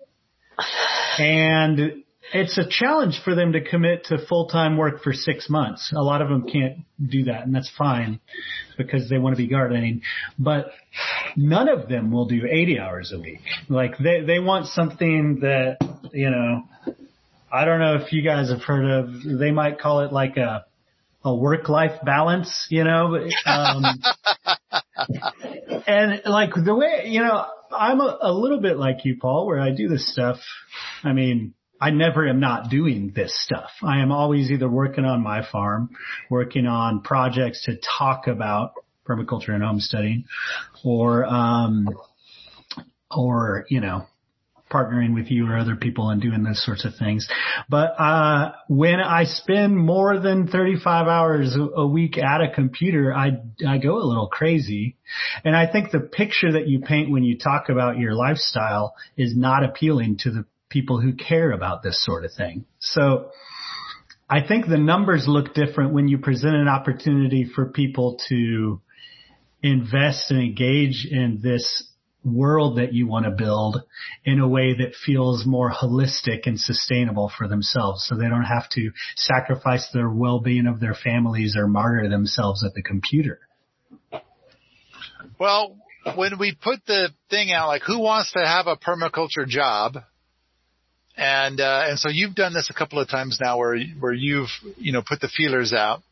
[1.18, 5.92] And it's a challenge for them to commit to full-time work for six months.
[5.94, 8.20] A lot of them can't do that and that's fine
[8.78, 10.02] because they want to be gardening,
[10.38, 10.66] but
[11.36, 13.40] none of them will do 80 hours a week.
[13.68, 15.78] Like they, they want something that,
[16.12, 16.62] you know,
[17.52, 20.64] I don't know if you guys have heard of, they might call it like a,
[21.24, 23.84] a work-life balance, you know, um,
[25.86, 29.60] and like the way, you know, I'm a, a little bit like you, Paul, where
[29.60, 30.38] I do this stuff.
[31.02, 33.70] I mean, I never am not doing this stuff.
[33.82, 35.90] I am always either working on my farm,
[36.30, 38.74] working on projects to talk about
[39.06, 40.24] permaculture and homesteading,
[40.84, 41.88] or, um,
[43.10, 44.06] or, you know,
[44.70, 47.28] partnering with you or other people and doing those sorts of things.
[47.68, 53.40] But, uh, when I spend more than 35 hours a week at a computer, I,
[53.66, 54.96] I go a little crazy.
[55.44, 59.36] And I think the picture that you paint when you talk about your lifestyle is
[59.36, 62.64] not appealing to the people who care about this sort of thing.
[62.80, 63.30] So
[64.28, 68.80] I think the numbers look different when you present an opportunity for people to
[69.62, 71.88] invest and engage in this
[72.24, 73.82] world that you want to build
[74.24, 78.68] in a way that feels more holistic and sustainable for themselves so they don't have
[78.70, 83.38] to sacrifice their well-being of their families or martyr themselves at the computer.
[85.38, 85.76] Well,
[86.16, 89.98] when we put the thing out, like who wants to have a permaculture job?
[91.16, 94.48] And, uh, and so you've done this a couple of times now where, where you've,
[94.76, 96.02] you know, put the feelers out.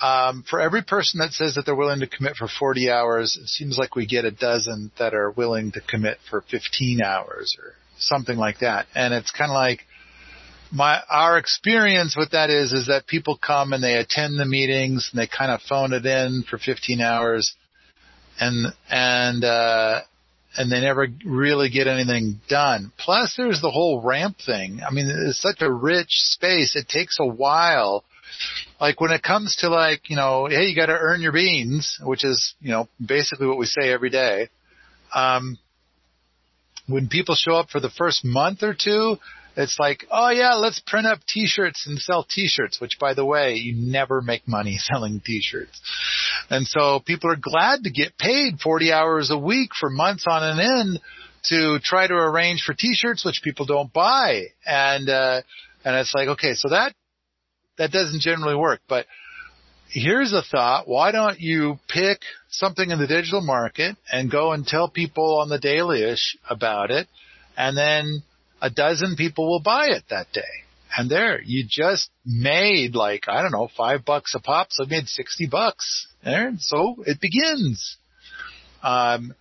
[0.00, 3.48] Um, for every person that says that they're willing to commit for 40 hours, it
[3.48, 7.72] seems like we get a dozen that are willing to commit for 15 hours or
[7.98, 8.86] something like that.
[8.94, 9.80] And it's kind of like
[10.70, 15.08] my, our experience with that is, is that people come and they attend the meetings
[15.12, 17.54] and they kind of phone it in for 15 hours
[18.38, 20.00] and, and, uh,
[20.56, 22.92] and they never really get anything done.
[22.98, 24.80] Plus there's the whole ramp thing.
[24.86, 26.76] I mean, it's such a rich space.
[26.76, 28.04] It takes a while
[28.80, 31.98] like when it comes to like, you know, hey, you got to earn your beans,
[32.02, 34.48] which is, you know, basically what we say every day.
[35.14, 35.58] Um,
[36.86, 39.16] when people show up for the first month or two,
[39.56, 43.54] it's like, oh yeah, let's print up t-shirts and sell t-shirts, which by the way,
[43.54, 45.80] you never make money selling t-shirts.
[46.50, 50.42] And so people are glad to get paid 40 hours a week for months on
[50.42, 51.00] an end
[51.44, 54.46] to try to arrange for t-shirts, which people don't buy.
[54.64, 55.42] And, uh,
[55.84, 56.92] and it's like, okay, so that
[57.78, 58.80] that doesn't generally work.
[58.88, 59.06] But
[59.88, 60.88] here's a thought.
[60.88, 65.48] Why don't you pick something in the digital market and go and tell people on
[65.48, 67.06] the dailyish about it
[67.56, 68.22] and then
[68.60, 70.42] a dozen people will buy it that day.
[70.96, 74.90] And there, you just made like, I don't know, five bucks a pop, so you
[74.90, 76.08] made 60 bucks.
[76.24, 77.96] There, so it begins.
[78.82, 79.34] Um,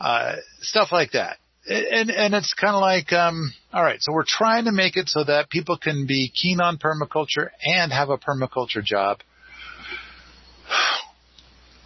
[0.00, 4.24] uh, stuff like that and and it's kind of like um all right so we're
[4.26, 8.18] trying to make it so that people can be keen on permaculture and have a
[8.18, 9.20] permaculture job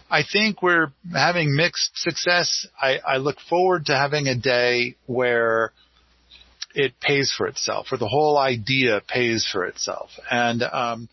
[0.09, 5.73] i think we're having mixed success i i look forward to having a day where
[6.77, 11.09] it pays for itself or the whole idea pays for itself and um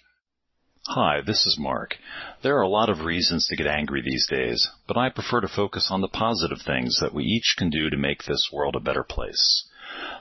[0.86, 1.94] Hi, this is Mark.
[2.42, 5.48] There are a lot of reasons to get angry these days, but I prefer to
[5.48, 8.80] focus on the positive things that we each can do to make this world a
[8.80, 9.66] better place.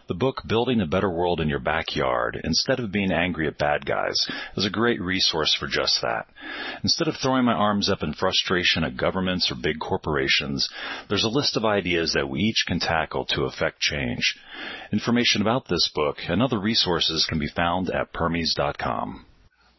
[0.07, 3.86] The book Building a Better World in Your Backyard, instead of being angry at bad
[3.86, 6.25] guys, is a great resource for just that.
[6.83, 10.69] Instead of throwing my arms up in frustration at governments or big corporations,
[11.07, 14.36] there's a list of ideas that we each can tackle to affect change.
[14.91, 19.25] Information about this book and other resources can be found at permies.com.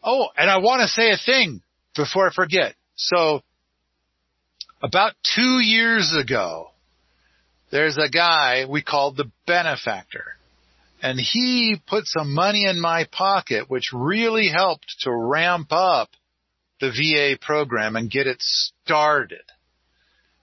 [0.03, 1.61] Oh, and I want to say a thing
[1.95, 2.75] before I forget.
[2.95, 3.41] So
[4.81, 6.71] about two years ago,
[7.71, 10.35] there's a guy we called the benefactor
[11.01, 16.09] and he put some money in my pocket, which really helped to ramp up
[16.79, 19.43] the VA program and get it started.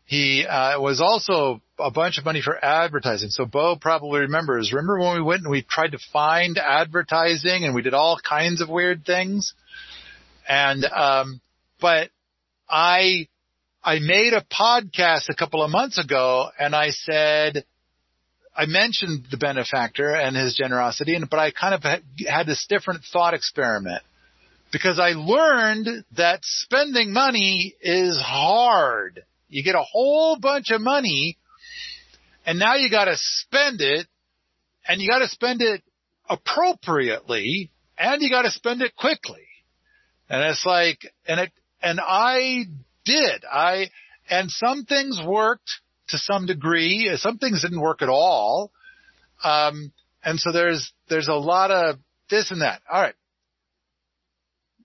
[0.05, 3.31] He uh, was also a bunch of money for advertising.
[3.31, 4.73] So Bo probably remembers.
[4.73, 8.61] Remember when we went and we tried to find advertising and we did all kinds
[8.61, 9.55] of weird things?
[10.49, 11.41] And um,
[11.81, 12.11] but
[12.69, 13.27] I
[13.85, 17.65] I made a podcast a couple of months ago and I said
[18.55, 23.03] I mentioned the benefactor and his generosity, and but I kind of had this different
[23.11, 24.03] thought experiment
[24.71, 29.25] because I learned that spending money is hard.
[29.49, 31.39] You get a whole bunch of money
[32.47, 34.07] and now you got to spend it
[34.87, 35.83] and you got to spend it
[36.29, 39.47] appropriately and you got to spend it quickly.
[40.29, 42.65] And it's like, and it, and I
[43.05, 43.45] did.
[43.51, 43.87] I,
[44.29, 45.71] and some things worked
[46.09, 47.11] to some degree.
[47.17, 48.73] Some things didn't work at all.
[49.43, 49.93] Um,
[50.25, 51.97] and so there's, there's a lot of
[52.31, 52.81] this and that.
[52.91, 53.15] All right.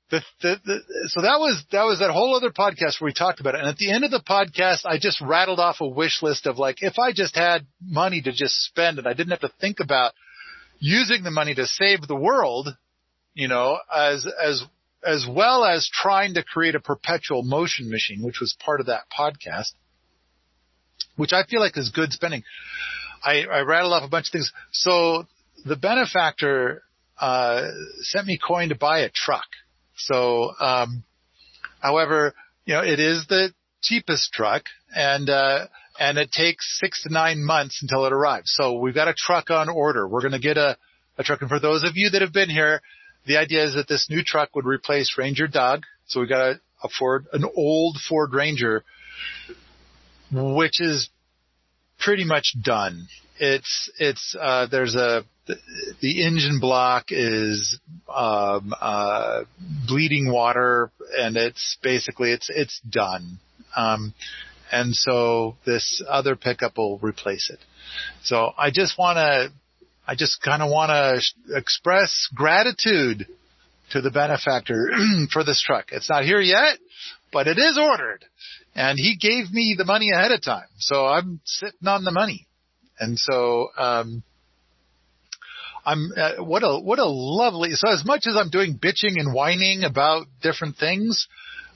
[0.09, 3.41] The, the, the, so that was that was that whole other podcast where we talked
[3.41, 3.59] about it.
[3.59, 6.57] And at the end of the podcast, I just rattled off a wish list of
[6.57, 9.81] like, if I just had money to just spend and I didn't have to think
[9.81, 10.13] about
[10.79, 12.69] using the money to save the world,
[13.33, 14.63] you know, as as
[15.05, 19.03] as well as trying to create a perpetual motion machine, which was part of that
[19.15, 19.71] podcast,
[21.15, 22.43] which I feel like is good spending.
[23.23, 24.51] I, I rattled off a bunch of things.
[24.71, 25.25] So
[25.65, 26.83] the benefactor
[27.19, 27.67] uh,
[28.01, 29.47] sent me coin to buy a truck.
[29.95, 31.03] So, um,
[31.79, 32.33] however,
[32.65, 35.67] you know, it is the cheapest truck, and uh,
[35.99, 38.53] and it takes six to nine months until it arrives.
[38.55, 40.07] So we've got a truck on order.
[40.07, 40.77] We're going to get a,
[41.17, 41.41] a truck.
[41.41, 42.81] And for those of you that have been here,
[43.27, 45.83] the idea is that this new truck would replace Ranger Doug.
[46.07, 48.83] So we got a, a Ford, an old Ford Ranger,
[50.31, 51.09] which is
[51.99, 53.07] pretty much done.
[53.39, 55.23] It's, it's, uh, there's a,
[56.01, 57.79] the engine block is,
[58.13, 59.41] um, uh,
[59.87, 63.39] bleeding water and it's basically, it's, it's done.
[63.75, 64.13] Um,
[64.71, 67.59] and so this other pickup will replace it.
[68.23, 69.51] So I just want to,
[70.07, 73.27] I just kind of want to express gratitude
[73.91, 74.89] to the benefactor
[75.33, 75.87] for this truck.
[75.91, 76.77] It's not here yet,
[77.33, 78.23] but it is ordered.
[78.73, 80.67] And he gave me the money ahead of time.
[80.77, 82.47] So I'm sitting on the money.
[82.99, 84.23] And so, um,
[85.85, 89.33] I'm, uh, what a, what a lovely, so as much as I'm doing bitching and
[89.33, 91.27] whining about different things,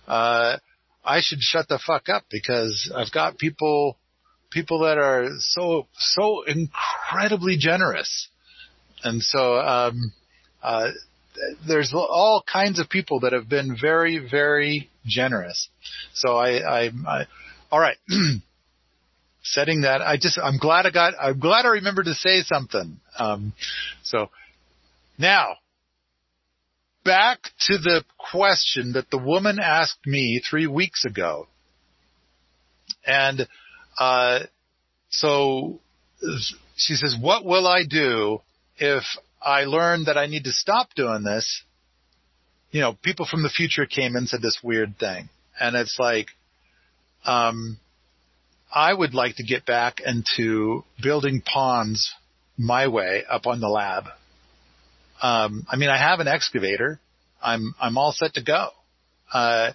[0.07, 0.57] uh,
[1.03, 3.97] I should shut the fuck up because I've got people,
[4.51, 8.29] people that are so, so incredibly generous.
[9.03, 10.11] And so, um,
[10.61, 10.91] uh,
[11.67, 15.69] there's all kinds of people that have been very, very generous.
[16.13, 17.25] So I, I, I
[17.71, 17.97] all right.
[19.43, 22.99] Setting that, I just, I'm glad I got, I'm glad I remembered to say something.
[23.17, 23.53] Um,
[24.03, 24.29] so
[25.17, 25.55] now
[27.03, 31.47] back to the question that the woman asked me three weeks ago.
[33.05, 33.47] And,
[34.01, 34.39] uh,
[35.11, 35.79] so
[36.75, 38.41] she says, what will I do
[38.77, 39.03] if
[39.39, 41.61] I learn that I need to stop doing this?
[42.71, 45.29] You know, people from the future came and said this weird thing.
[45.59, 46.29] And it's like,
[47.25, 47.77] um,
[48.73, 52.11] I would like to get back into building ponds
[52.57, 54.05] my way up on the lab.
[55.21, 56.99] Um, I mean, I have an excavator.
[57.39, 58.69] I'm, I'm all set to go.
[59.31, 59.73] Uh,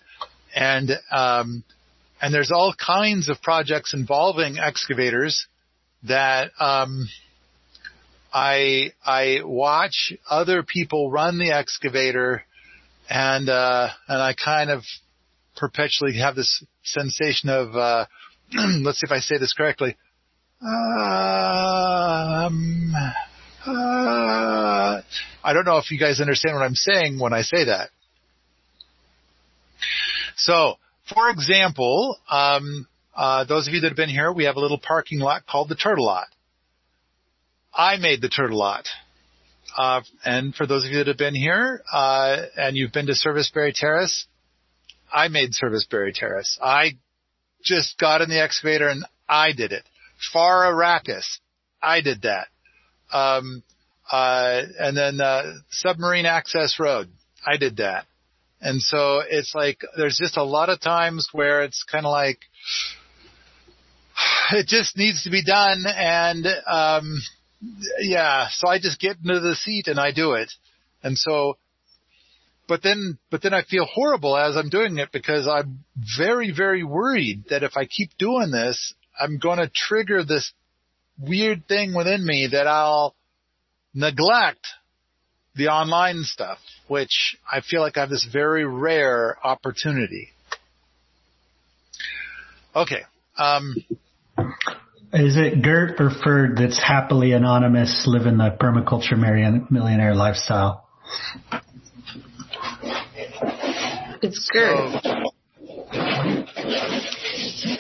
[0.52, 1.62] and, um,
[2.20, 5.46] and there's all kinds of projects involving excavators
[6.04, 7.08] that, um,
[8.32, 12.44] I, I watch other people run the excavator
[13.08, 14.82] and, uh, and I kind of
[15.56, 18.04] perpetually have this sensation of, uh,
[18.52, 19.96] let's see if I say this correctly.
[20.60, 20.72] Um,
[23.66, 25.00] uh,
[25.44, 27.90] I don't know if you guys understand what I'm saying when I say that.
[30.36, 30.74] So,
[31.12, 34.78] for example, um, uh, those of you that have been here, we have a little
[34.78, 36.28] parking lot called the Turtle Lot.
[37.72, 38.86] I made the Turtle Lot.
[39.76, 43.14] Uh, and for those of you that have been here, uh, and you've been to
[43.14, 44.26] Serviceberry Terrace,
[45.12, 46.59] I made Serviceberry Terrace.
[46.62, 46.92] I
[47.62, 49.84] just got in the excavator and I did it.
[50.32, 51.38] Far Arrakis,
[51.82, 52.48] I did that.
[53.12, 53.62] Um,
[54.11, 57.09] uh, and then, uh, submarine access road.
[57.46, 58.07] I did that.
[58.61, 62.38] And so it's like, there's just a lot of times where it's kind of like,
[64.52, 65.84] it just needs to be done.
[65.86, 67.20] And, um,
[68.00, 70.52] yeah, so I just get into the seat and I do it.
[71.02, 71.59] And so,
[72.68, 75.84] but then, but then I feel horrible as I'm doing it because I'm
[76.18, 80.52] very, very worried that if I keep doing this, I'm going to trigger this
[81.18, 83.14] weird thing within me that I'll
[83.94, 84.66] neglect
[85.54, 86.59] the online stuff,
[86.89, 90.30] which I feel like I have this very rare opportunity.
[92.74, 93.03] Okay.
[93.39, 93.74] Um,
[95.12, 99.18] is it Gert or Ferd that's happily anonymous, living the permaculture
[99.70, 100.87] millionaire lifestyle?
[104.20, 105.01] It's Gert.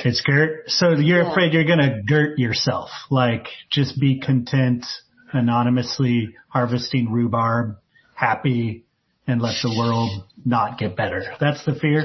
[0.04, 0.70] It's Gert.
[0.70, 1.30] So you're yeah.
[1.30, 2.90] afraid you're gonna Gert yourself.
[3.10, 4.86] Like, just be content
[5.32, 7.76] anonymously harvesting rhubarb,
[8.14, 8.85] happy,
[9.26, 11.22] and let the world not get better.
[11.40, 12.04] That's the fear?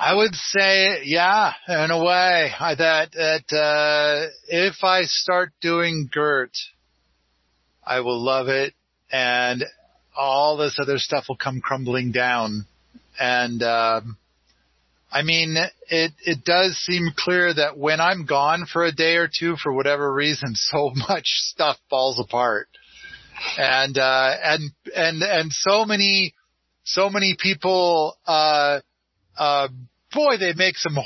[0.00, 2.50] I would say, yeah, in a way.
[2.58, 6.52] I, that, that, uh, if I start doing Gert,
[7.86, 8.74] I will love it
[9.10, 9.64] and
[10.16, 12.66] all this other stuff will come crumbling down.
[13.18, 14.16] And, um,
[15.10, 15.56] I mean,
[15.88, 19.72] it, it does seem clear that when I'm gone for a day or two, for
[19.72, 22.68] whatever reason, so much stuff falls apart.
[23.58, 26.34] And, uh, and, and, and so many,
[26.84, 28.80] so many people, uh,
[29.36, 29.68] uh,
[30.12, 30.96] boy, they make some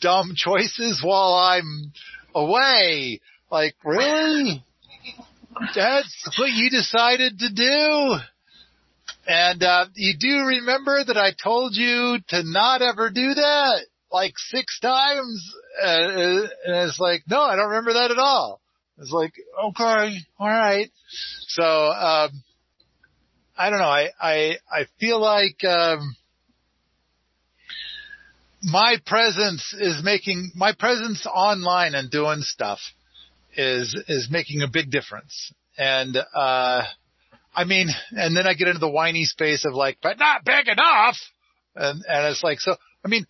[0.00, 1.92] dumb choices while I'm
[2.34, 3.20] away.
[3.50, 4.64] Like, really?
[5.74, 8.16] That's what you decided to do?
[9.26, 14.32] And uh, you do remember that I told you to not ever do that like
[14.36, 18.60] six times, uh, and it's like, no, I don't remember that at all.
[19.00, 19.32] It's like,
[19.66, 20.90] okay, all right.
[21.46, 22.42] So um,
[23.56, 23.84] I don't know.
[23.84, 26.16] I I I feel like um,
[28.62, 32.80] my presence is making my presence online and doing stuff
[33.56, 35.52] is is making a big difference.
[35.76, 36.82] And uh
[37.54, 40.68] I mean, and then I get into the whiny space of like, but not big
[40.68, 41.16] enough.
[41.74, 43.26] And and it's like so I mean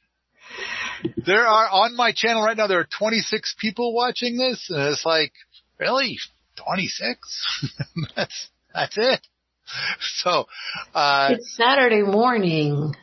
[1.27, 5.05] there are on my channel right now there are 26 people watching this and it's
[5.05, 5.33] like,
[5.79, 6.19] really?
[6.57, 7.19] 26?
[8.17, 9.27] that's that's it.
[10.23, 10.47] So
[10.95, 12.95] uh It's Saturday morning.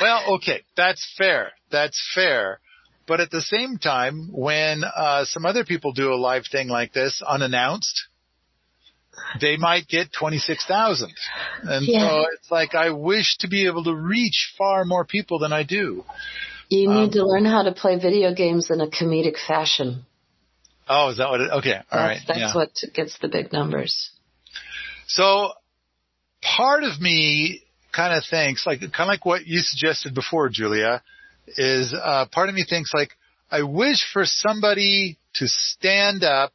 [0.00, 1.52] well, okay, that's fair.
[1.70, 2.60] That's fair.
[3.06, 6.92] But at the same time, when uh, some other people do a live thing like
[6.92, 8.06] this unannounced,
[9.40, 11.10] they might get 26,000.
[11.64, 12.00] And Yeah.
[12.00, 15.64] so it's like I wish to be able to reach far more people than I
[15.64, 16.04] do.
[16.70, 20.06] You need Um, to learn how to play video games in a comedic fashion.
[20.92, 22.20] Oh, is that what it, okay, all That's, right.
[22.26, 22.52] that's yeah.
[22.52, 24.10] what gets the big numbers.
[25.06, 25.52] So
[26.42, 27.62] part of me
[27.92, 31.00] kind of thinks like kind of like what you suggested before, Julia,
[31.46, 33.10] is uh, part of me thinks like
[33.52, 36.52] I wish for somebody to stand up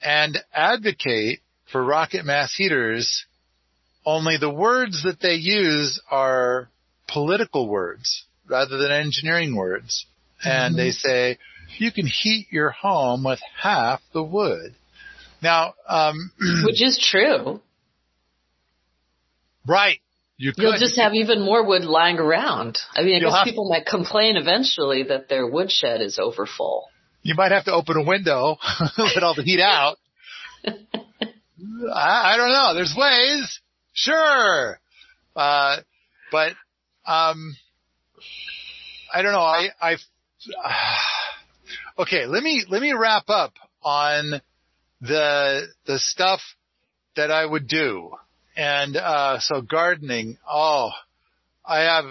[0.00, 3.26] and advocate for rocket mass heaters.
[4.06, 6.70] Only the words that they use are
[7.06, 10.06] political words rather than engineering words,
[10.42, 11.36] and they say
[11.78, 14.74] you can heat your home with half the wood.
[15.42, 16.32] Now, um,
[16.64, 17.60] Which is true.
[19.66, 20.00] Right.
[20.36, 22.78] You You'll just have even more wood lying around.
[22.94, 26.86] I mean, I You'll guess people might complain eventually that their woodshed is overfull.
[27.22, 28.56] you might have to open a window,
[28.98, 29.96] let all the heat out.
[30.64, 30.74] I,
[31.94, 32.74] I don't know.
[32.74, 33.60] There's ways.
[33.94, 34.78] Sure.
[35.34, 35.78] Uh,
[36.30, 36.52] but,
[37.04, 37.56] um,
[39.12, 39.40] I don't know.
[39.40, 39.96] I, I,
[41.98, 42.26] okay.
[42.26, 44.40] Let me, let me wrap up on
[45.00, 46.40] the, the stuff
[47.16, 48.12] that I would do.
[48.56, 50.38] And, uh, so gardening.
[50.48, 50.90] Oh,
[51.64, 52.04] I have,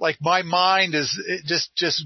[0.00, 2.04] like my mind is it just, just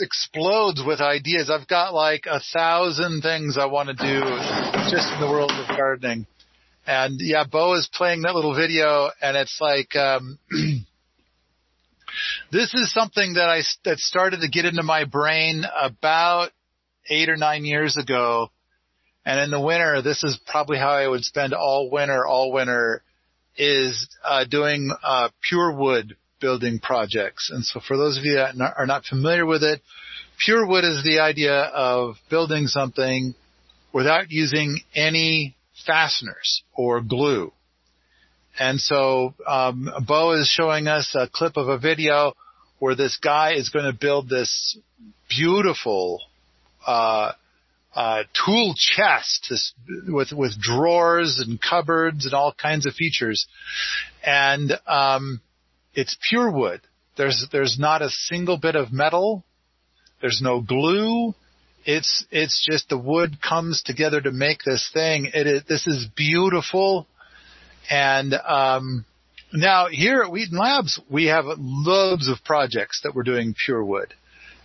[0.00, 1.50] explodes with ideas.
[1.50, 4.20] I've got like a thousand things I want to do
[4.90, 6.26] just in the world of gardening.
[6.86, 10.38] And yeah, Bo is playing that little video and it's like, um,
[12.50, 16.50] this is something that I, that started to get into my brain about
[17.08, 18.50] eight or nine years ago.
[19.24, 23.02] And in the winter, this is probably how I would spend all winter, all winter
[23.56, 27.50] is, uh, doing, uh, pure wood building projects.
[27.52, 29.82] And so for those of you that are not familiar with it,
[30.44, 33.34] pure wood is the idea of building something
[33.92, 35.54] without using any
[35.86, 37.52] fasteners or glue.
[38.60, 42.34] And so, um, Bo is showing us a clip of a video
[42.78, 44.76] where this guy is going to build this
[45.30, 46.20] beautiful,
[46.86, 47.32] uh,
[47.94, 49.72] uh, tool chest this,
[50.06, 53.46] with, with drawers and cupboards and all kinds of features.
[54.22, 55.40] And, um,
[55.94, 56.82] it's pure wood.
[57.16, 59.42] There's, there's not a single bit of metal.
[60.20, 61.34] There's no glue.
[61.86, 65.30] It's, it's just the wood comes together to make this thing.
[65.32, 67.06] It is, this is beautiful.
[67.90, 69.04] And, um,
[69.52, 74.14] now here at Wheaton Labs, we have loads of projects that we're doing pure wood.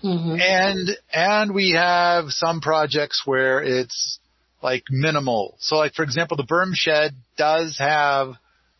[0.01, 4.19] hmm And, and we have some projects where it's
[4.61, 5.55] like minimal.
[5.59, 8.33] So like, for example, the berm shed does have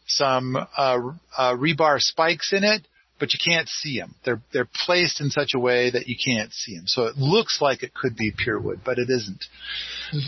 [0.07, 0.99] some, uh,
[1.35, 2.87] uh, rebar spikes in it,
[3.19, 4.13] but you can't see them.
[4.25, 6.85] They're, they're placed in such a way that you can't see them.
[6.85, 9.45] So it looks like it could be pure wood, but it isn't.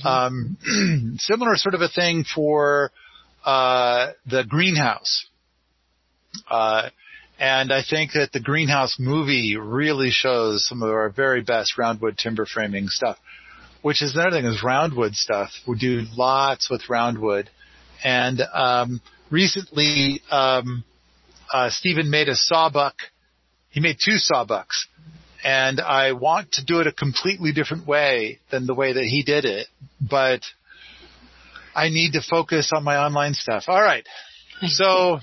[0.06, 0.58] Um,
[1.20, 2.92] similar sort of a thing for,
[3.48, 5.26] uh, the greenhouse.
[6.50, 6.90] Uh,
[7.40, 12.18] and I think that the greenhouse movie really shows some of our very best roundwood
[12.18, 13.18] timber framing stuff,
[13.82, 15.52] which is another thing is roundwood stuff.
[15.66, 17.48] We do lots with roundwood.
[18.04, 20.84] And, um, recently, um,
[21.52, 22.96] uh, Stephen made a sawbuck.
[23.70, 24.88] He made two sawbucks
[25.44, 29.24] and I want to do it a completely different way than the way that he
[29.24, 29.68] did it,
[30.02, 30.42] but
[31.78, 33.66] I need to focus on my online stuff.
[33.68, 34.04] All right.
[34.66, 35.20] So,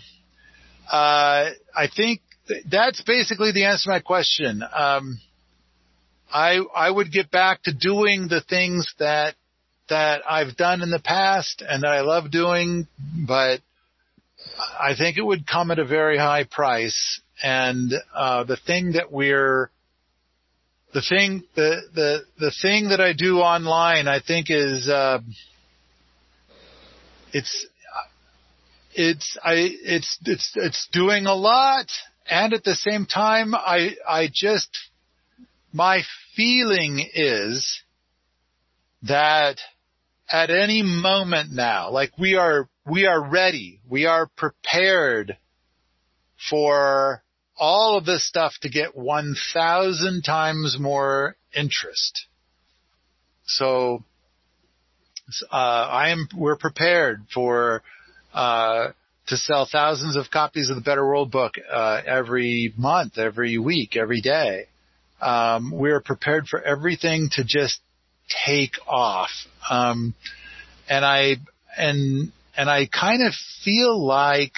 [0.89, 4.63] uh, I think th- that's basically the answer to my question.
[4.63, 5.19] Um,
[6.33, 9.35] I, I would get back to doing the things that,
[9.89, 12.87] that I've done in the past and that I love doing,
[13.27, 13.61] but
[14.79, 17.21] I think it would come at a very high price.
[17.43, 19.71] And, uh, the thing that we're,
[20.93, 25.19] the thing, the, the, the thing that I do online, I think is, uh,
[27.35, 27.67] it's,
[28.95, 31.87] it's, I, it's, it's, it's doing a lot.
[32.31, 34.71] And at the same time, I, I just,
[35.73, 36.03] my
[36.37, 37.83] feeling is
[39.03, 39.59] that
[40.31, 45.37] at any moment now, like we are, we are ready, we are prepared
[46.49, 47.23] for
[47.57, 52.27] all of this stuff to get 1,000 times more interest.
[53.45, 54.05] So,
[55.51, 57.83] uh, I am, we're prepared for,
[58.33, 58.89] uh,
[59.29, 63.97] to sell thousands of copies of the Better World book, uh, every month, every week,
[63.97, 64.67] every day.
[65.21, 67.81] Um, we're prepared for everything to just
[68.47, 69.31] take off.
[69.71, 70.15] Um,
[70.89, 71.37] and I,
[71.77, 73.33] and, and I kind of
[73.65, 74.53] feel like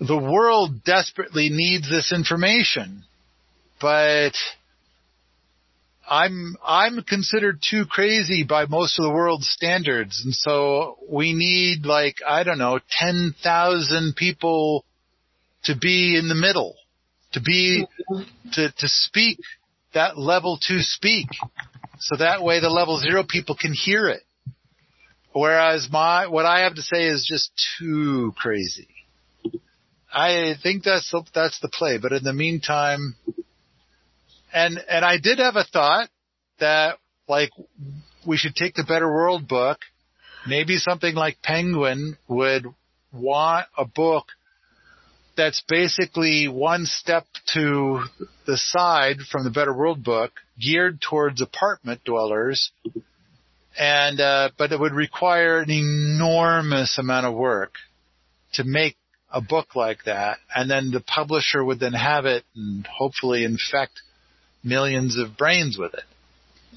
[0.00, 3.04] the world desperately needs this information,
[3.80, 4.32] but
[6.08, 11.86] I'm I'm considered too crazy by most of the world's standards, and so we need
[11.86, 14.84] like I don't know ten thousand people
[15.64, 16.74] to be in the middle,
[17.32, 17.86] to be
[18.52, 19.38] to to speak
[19.94, 21.28] that level two speak,
[21.98, 24.22] so that way the level zero people can hear it.
[25.32, 28.88] Whereas my what I have to say is just too crazy.
[30.12, 31.96] I think that's the, that's the play.
[31.96, 33.16] But in the meantime,
[34.52, 36.08] and and I did have a thought
[36.58, 36.98] that
[37.28, 37.50] like
[38.26, 39.78] we should take the Better World book.
[40.46, 42.66] Maybe something like Penguin would
[43.12, 44.26] want a book
[45.36, 48.04] that's basically one step to
[48.46, 52.70] the side from the Better World book, geared towards apartment dwellers,
[53.78, 57.74] and uh, but it would require an enormous amount of work
[58.54, 58.96] to make
[59.30, 64.02] a book like that, and then the publisher would then have it and hopefully infect
[64.64, 66.04] millions of brains with it.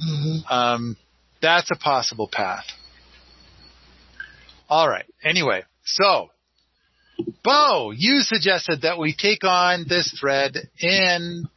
[0.04, 0.54] Mm-hmm.
[0.54, 0.98] Um,
[1.42, 2.66] that's a possible path.
[4.68, 5.06] All right.
[5.24, 6.30] Anyway, so
[7.44, 11.48] Bo, you suggested that we take on this thread in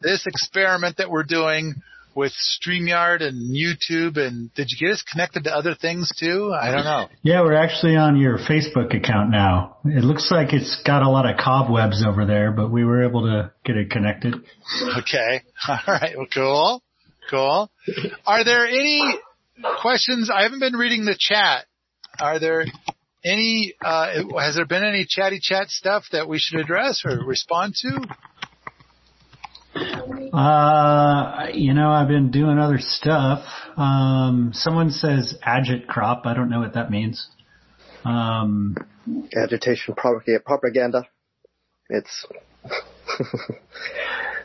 [0.00, 1.74] this experiment that we're doing
[2.18, 6.52] with StreamYard and YouTube and did you get us connected to other things too?
[6.52, 7.06] I don't know.
[7.22, 9.76] Yeah, we're actually on your Facebook account now.
[9.84, 13.22] It looks like it's got a lot of cobwebs over there, but we were able
[13.22, 14.34] to get it connected.
[14.98, 15.42] Okay.
[15.68, 16.16] All right.
[16.16, 16.82] Well, cool.
[17.30, 17.70] Cool.
[18.26, 19.00] Are there any
[19.80, 20.28] questions?
[20.28, 21.66] I haven't been reading the chat.
[22.18, 22.64] Are there
[23.24, 24.10] any, uh,
[24.40, 28.00] has there been any chatty chat stuff that we should address or respond to?
[30.32, 33.44] Uh, you know, I've been doing other stuff.
[33.76, 36.26] Um, someone says agitprop.
[36.26, 37.26] I don't know what that means.
[38.04, 38.76] Um,
[39.36, 41.06] agitation propaganda.
[41.90, 42.26] It's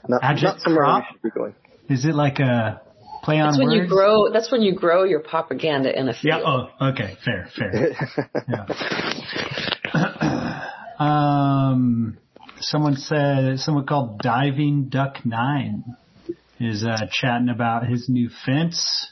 [0.07, 1.55] not, not somewhere we should be going.
[1.89, 2.81] Is it like a
[3.23, 3.83] play on that's when words?
[3.83, 4.31] you grow.
[4.31, 6.41] That's when you grow your propaganda in a field.
[6.41, 6.41] Yeah.
[6.45, 7.17] Oh, okay.
[7.23, 7.49] Fair.
[7.55, 7.91] Fair.
[9.93, 10.69] yeah.
[10.99, 12.17] um,
[12.63, 15.83] someone said someone called Diving Duck Nine
[16.59, 19.07] is uh, chatting about his new fence.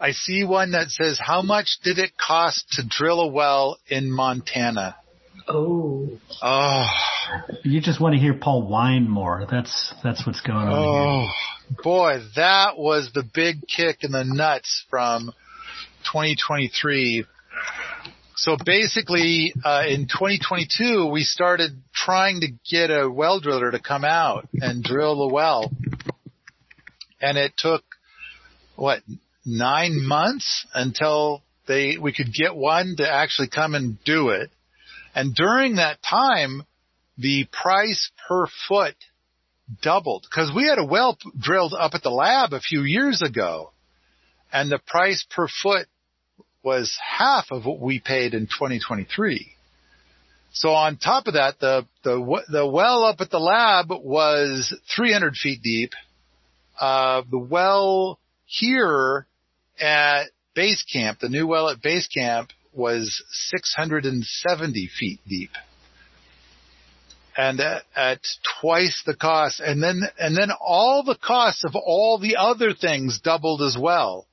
[0.00, 4.10] I see one that says, "How much did it cost to drill a well in
[4.10, 4.96] Montana?"
[5.46, 6.08] Oh.
[6.42, 6.86] Oh.
[7.64, 9.46] You just want to hear Paul whine more.
[9.50, 10.72] That's that's what's going on.
[10.72, 11.76] Oh, here.
[11.82, 15.32] boy, that was the big kick in the nuts from
[16.12, 17.26] 2023
[18.40, 24.02] so basically, uh, in 2022, we started trying to get a well driller to come
[24.02, 25.70] out and drill the well.
[27.20, 27.84] And it took,
[28.76, 29.02] what,
[29.44, 34.50] nine months until they, we could get one to actually come and do it.
[35.14, 36.62] And during that time,
[37.18, 38.96] the price per foot
[39.82, 43.72] doubled because we had a well drilled up at the lab a few years ago
[44.50, 45.86] and the price per foot
[46.62, 49.54] was half of what we paid in 2023.
[50.52, 55.36] So on top of that, the, the, the well up at the lab was 300
[55.36, 55.92] feet deep.
[56.78, 59.26] Uh, the well here
[59.80, 65.50] at base camp, the new well at base camp was 670 feet deep.
[67.36, 68.20] And at, at
[68.60, 69.60] twice the cost.
[69.60, 74.26] And then, and then all the costs of all the other things doubled as well.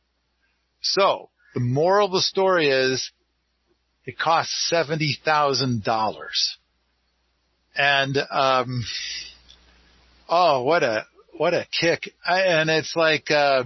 [0.82, 3.12] So the moral of the story is
[4.06, 6.60] it costs seventy thousand dollars.
[7.76, 8.84] And um
[10.30, 11.06] oh what a
[11.36, 12.14] what a kick.
[12.24, 13.64] I, and it's like uh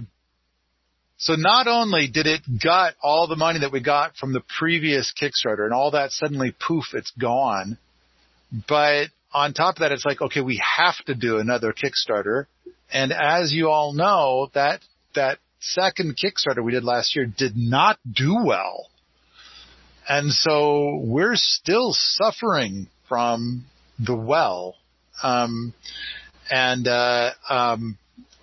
[1.18, 5.12] so not only did it gut all the money that we got from the previous
[5.12, 7.76] Kickstarter and all that suddenly poof, it's gone.
[8.66, 12.46] But on top of that, it's like, okay, we have to do another Kickstarter.
[12.90, 14.80] And as you all know, that,
[15.14, 18.88] that second Kickstarter we did last year did not do well.
[20.08, 23.64] And so we're still suffering from
[23.98, 24.74] the well.
[25.22, 25.72] Um,
[26.50, 27.98] and, uh, um,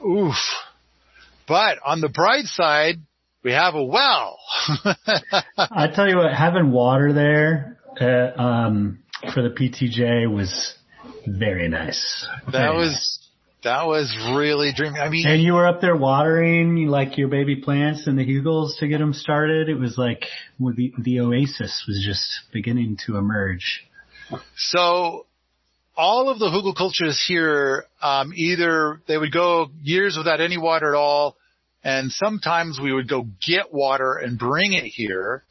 [0.05, 0.35] oof.
[1.47, 2.95] But on the bright side,
[3.43, 4.39] we have a well.
[5.57, 8.99] I tell you what, having water there, uh, um,
[9.33, 10.75] for the PTJ was
[11.27, 12.27] Very nice.
[12.45, 13.28] That Very was nice.
[13.63, 14.99] That was really dreamy.
[14.99, 18.77] I mean, And you were up there watering like your baby plants and the hugels
[18.79, 19.67] to get them started.
[19.67, 20.25] It was like
[20.59, 23.85] the the oasis was just beginning to emerge.
[24.55, 25.25] So
[25.97, 30.97] all of the hugelkulturs here, um, either they would go years without any water at
[30.97, 31.35] all,
[31.83, 35.43] and sometimes we would go get water and bring it here.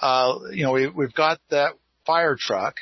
[0.00, 1.72] Uh, you know, we, we've got that
[2.06, 2.76] fire truck.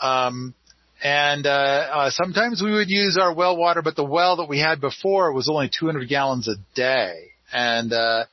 [0.00, 0.54] Um,
[1.02, 4.58] and, uh, uh, sometimes we would use our well water, but the well that we
[4.58, 7.30] had before was only 200 gallons a day.
[7.52, 8.24] And, uh,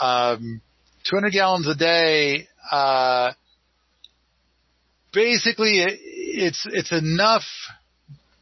[0.00, 0.60] um,
[1.10, 3.32] 200 gallons a day, uh,
[5.16, 7.44] basically it, it's it's enough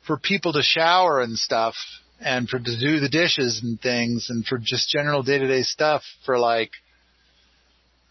[0.07, 1.75] for people to shower and stuff
[2.21, 5.63] and for to do the dishes and things and for just general day to day
[5.63, 6.71] stuff for like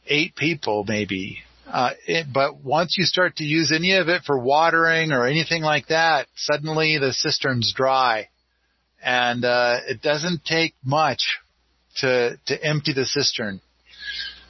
[0.07, 1.39] eight people maybe.
[1.65, 5.63] Uh, it, but once you start to use any of it for watering or anything
[5.63, 8.29] like that, suddenly the cistern's dry,
[9.01, 11.39] and uh, it doesn't take much
[11.97, 13.61] to to empty the cistern.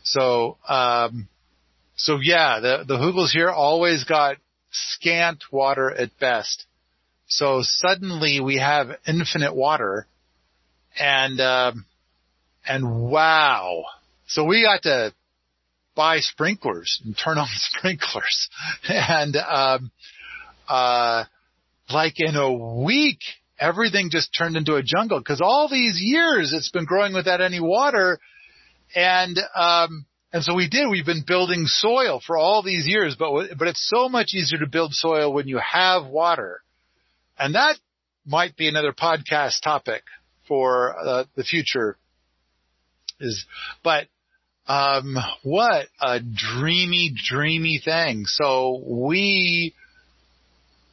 [0.04, 1.28] So um,
[1.96, 4.38] so yeah, the the Hugels here always got
[4.72, 6.66] scant water at best.
[7.28, 10.08] So suddenly we have infinite water,
[11.00, 11.86] and um,
[12.68, 13.86] and wow!
[14.28, 15.14] So we got to
[15.96, 18.50] buy sprinklers and turn on sprinklers,
[18.88, 19.92] and um,
[20.68, 21.24] uh,
[21.90, 22.52] like in a
[22.84, 23.20] week,
[23.60, 27.60] everything just turned into a jungle because all these years it's been growing without any
[27.60, 28.20] water,
[28.96, 30.90] and um, and so we did.
[30.90, 34.68] We've been building soil for all these years, but but it's so much easier to
[34.68, 36.62] build soil when you have water,
[37.38, 37.78] and that
[38.26, 40.04] might be another podcast topic
[40.48, 41.98] for uh, the future.
[43.20, 43.46] Is
[43.84, 44.08] but
[44.68, 48.26] um, what a dreamy, dreamy thing.
[48.26, 49.74] So we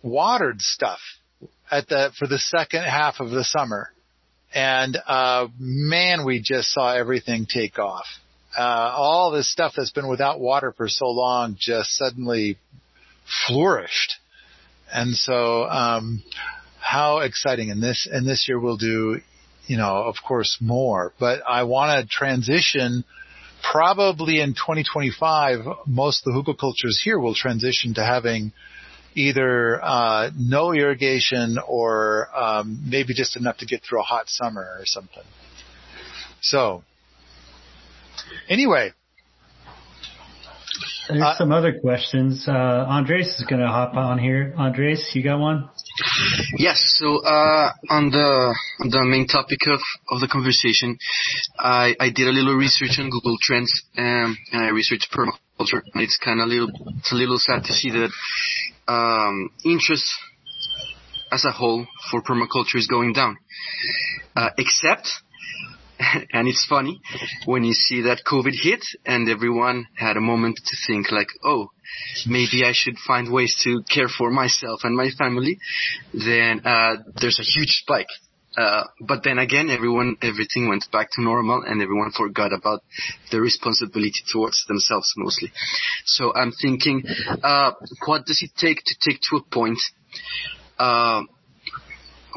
[0.03, 0.99] watered stuff
[1.71, 3.91] at the for the second half of the summer,
[4.55, 8.07] and uh, man, we just saw everything take off
[8.57, 12.57] uh, all this stuff that's been without water for so long just suddenly
[13.47, 14.15] flourished.
[14.93, 16.23] And so, um,
[16.81, 17.71] how exciting!
[17.71, 19.21] And this, and this year we'll do,
[19.67, 23.05] you know, of course more, but I want to transition
[23.63, 28.53] probably in 2025, most of the hugelkulturs here will transition to having
[29.15, 34.77] either uh, no irrigation or um, maybe just enough to get through a hot summer
[34.79, 35.25] or something.
[36.41, 36.85] So
[38.49, 38.93] Anyway.
[41.09, 42.47] There's uh, some other questions.
[42.47, 44.55] Uh, Andres is going to hop on here.
[44.57, 45.69] Andres, you got one?
[46.57, 46.83] Yes.
[46.99, 48.55] So uh, on the
[48.89, 49.81] the main topic of,
[50.11, 50.99] of the conversation,
[51.59, 55.83] I, I did a little research on Google Trends um, and I researched permaculture.
[55.95, 58.11] It's kind of little it's a little sad to see that
[58.89, 60.07] um, interest
[61.33, 63.37] as a whole for permaculture is going down,
[64.37, 65.09] uh, except
[66.33, 67.01] and it's funny
[67.45, 71.69] when you see that COVID hit and everyone had a moment to think like, oh,
[72.27, 75.59] maybe I should find ways to care for myself and my family.
[76.13, 78.09] Then uh, there's a huge spike.
[78.57, 82.83] Uh, but then again, everyone, everything went back to normal and everyone forgot about
[83.31, 85.53] the responsibility towards themselves mostly.
[86.05, 87.05] So I'm thinking,
[87.45, 87.73] uh,
[88.07, 89.79] what does it take to take to a point,
[90.79, 91.23] uh,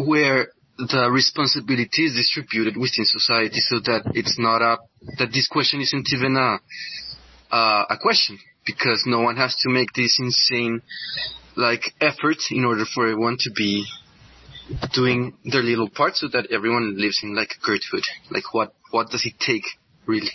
[0.06, 4.78] where the responsibility is distributed within society so that it's not a,
[5.18, 6.60] that this question isn't even a,
[7.52, 10.82] uh, a question because no one has to make this insane
[11.56, 13.86] like effort in order for everyone to be
[14.94, 18.04] doing their little part so that everyone lives in like Gerthood.
[18.32, 19.64] Like what, what does it take
[20.06, 20.32] really?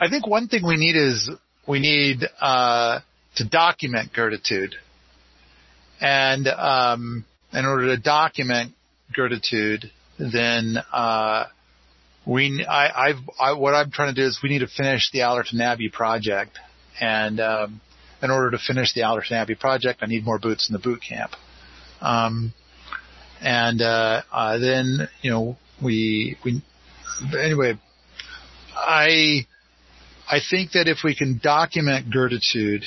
[0.00, 1.30] I think one thing we need is
[1.66, 3.00] we need, uh,
[3.36, 4.74] to document gratitude.
[6.00, 8.72] And, um, in order to document
[9.12, 11.44] gratitude, then uh,
[12.26, 15.22] we I, I've I, what I'm trying to do is we need to finish the
[15.22, 16.58] Allerton Abbey project,
[17.00, 17.80] and um,
[18.22, 21.00] in order to finish the Allerton Abbey project, I need more boots in the boot
[21.06, 21.32] camp.
[22.00, 22.52] Um,
[23.40, 26.62] and uh, uh, then you know we we
[27.38, 27.78] anyway,
[28.74, 29.46] I
[30.30, 32.84] I think that if we can document gratitude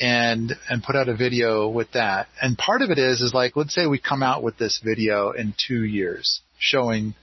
[0.00, 2.28] and and put out a video with that.
[2.40, 5.30] And part of it is is like let's say we come out with this video
[5.30, 7.14] in two years showing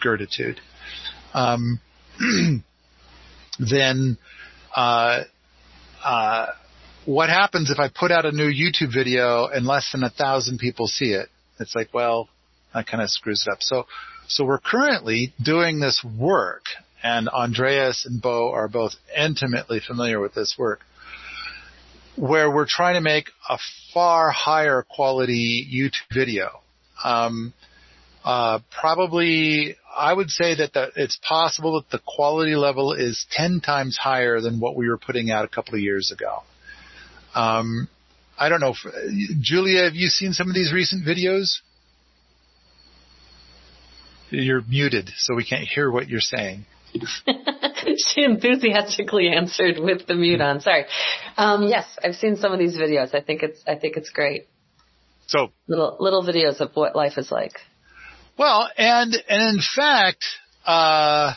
[0.00, 0.60] gratitude.
[1.34, 1.80] Um,
[3.58, 4.18] then
[4.74, 5.20] uh,
[6.04, 6.46] uh,
[7.04, 10.58] what happens if I put out a new YouTube video and less than a thousand
[10.58, 11.28] people see it?
[11.60, 12.28] It's like, well,
[12.74, 13.58] that kind of screws it up.
[13.60, 13.86] So,
[14.28, 16.64] so we're currently doing this work,
[17.02, 20.80] and Andreas and Bo are both intimately familiar with this work
[22.18, 23.58] where we're trying to make a
[23.94, 26.60] far higher quality YouTube video.
[27.04, 27.54] Um,
[28.24, 33.60] uh, probably, I would say that the, it's possible that the quality level is 10
[33.60, 36.42] times higher than what we were putting out a couple of years ago.
[37.34, 37.88] Um,
[38.38, 38.74] I don't know.
[38.74, 41.58] If, Julia, have you seen some of these recent videos?
[44.30, 46.66] You're muted, so we can't hear what you're saying.
[46.92, 50.60] she enthusiastically answered with the mute on.
[50.60, 50.84] Sorry.
[51.36, 53.14] Um, yes, I've seen some of these videos.
[53.14, 54.48] I think it's I think it's great.
[55.26, 57.60] So little little videos of what life is like.
[58.38, 60.24] Well, and and in fact,
[60.64, 61.32] uh,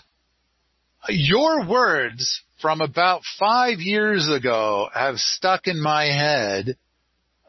[1.09, 6.77] your words from about five years ago have stuck in my head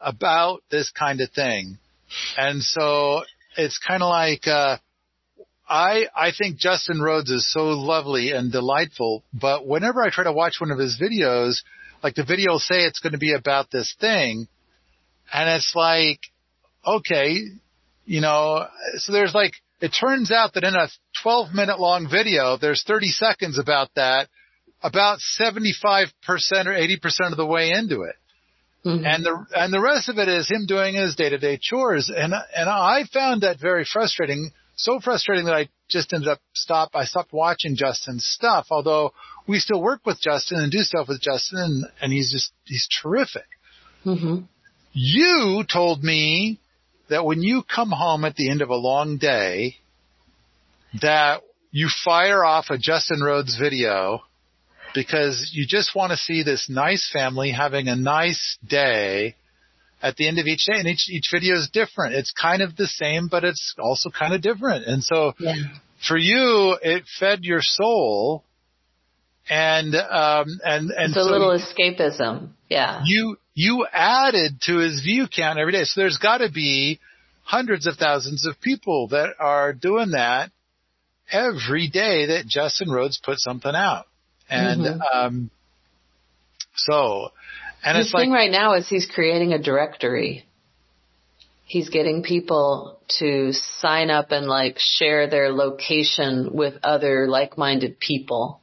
[0.01, 1.77] about this kind of thing,
[2.35, 3.21] and so
[3.55, 4.47] it's kind of like.
[4.47, 4.77] Uh,
[5.69, 10.33] I I think Justin Rhodes is so lovely and delightful, but whenever I try to
[10.33, 11.61] watch one of his videos,
[12.01, 14.47] like the video will say it's going to be about this thing,
[15.31, 16.19] and it's like,
[16.85, 17.37] okay,
[18.05, 20.87] you know, so there's like it turns out that in a
[21.21, 24.29] 12 minute long video, there's 30 seconds about that,
[24.81, 28.15] about 75% or 80% of the way into it.
[28.85, 29.05] Mm-hmm.
[29.05, 32.11] And the and the rest of it is him doing his day to day chores,
[32.13, 36.91] and and I found that very frustrating so frustrating that I just ended up stop.
[36.93, 39.13] I stopped watching Justin's stuff, although
[39.47, 42.87] we still work with Justin and do stuff with Justin, and, and he's just he's
[43.01, 43.45] terrific.
[44.05, 44.39] Mm-hmm.
[44.93, 46.59] You told me
[47.13, 49.75] that when you come home at the end of a long day,
[50.99, 54.23] that you fire off a Justin Rhodes video
[54.95, 59.35] because you just want to see this nice family having a nice day
[60.01, 62.15] at the end of each day and each, each video is different.
[62.15, 64.87] It's kind of the same, but it's also kind of different.
[64.87, 65.53] And so yeah.
[66.07, 68.43] for you, it fed your soul
[69.47, 72.49] and, um, and, and it's a so little escapism.
[72.69, 73.01] Yeah.
[73.05, 75.83] You, you added to his view count every day.
[75.83, 76.99] So there's got to be
[77.43, 80.51] hundreds of thousands of people that are doing that
[81.31, 84.05] every day that Justin Rhodes put something out.
[84.49, 84.99] And, Mhm.
[85.13, 85.49] um,
[86.75, 87.31] so,
[87.83, 90.45] and His it's like, the thing right now is he's creating a directory.
[91.65, 98.59] He's getting people to sign up and like share their location with other like-minded people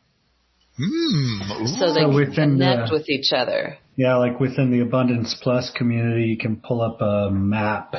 [0.77, 3.79] hmm, so they So can connect the- with each other.
[3.97, 7.95] Yeah, like within the Abundance Plus community, you can pull up a map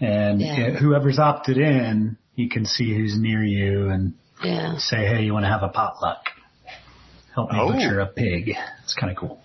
[0.00, 0.70] and Yeah.
[0.70, 4.76] whoever's opted in, you can see who's near you and Yeah.
[4.78, 6.26] say, hey, you want to have a potluck?
[7.34, 7.72] Help me Oh.
[7.72, 8.56] butcher a pig.
[8.82, 9.38] It's kind of cool.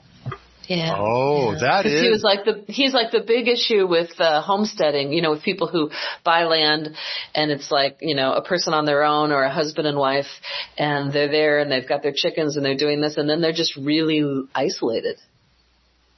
[0.67, 0.95] Yeah.
[0.97, 1.57] Oh, Yeah.
[1.59, 5.11] that 'Cause He was like the he's like the big issue with uh, homesteading.
[5.11, 5.91] You know, with people who
[6.23, 6.95] buy land
[7.35, 10.29] and it's like you know a person on their own or a husband and wife,
[10.77, 13.51] and they're there and they've got their chickens and they're doing this, and then they're
[13.51, 14.23] just really
[14.55, 15.17] isolated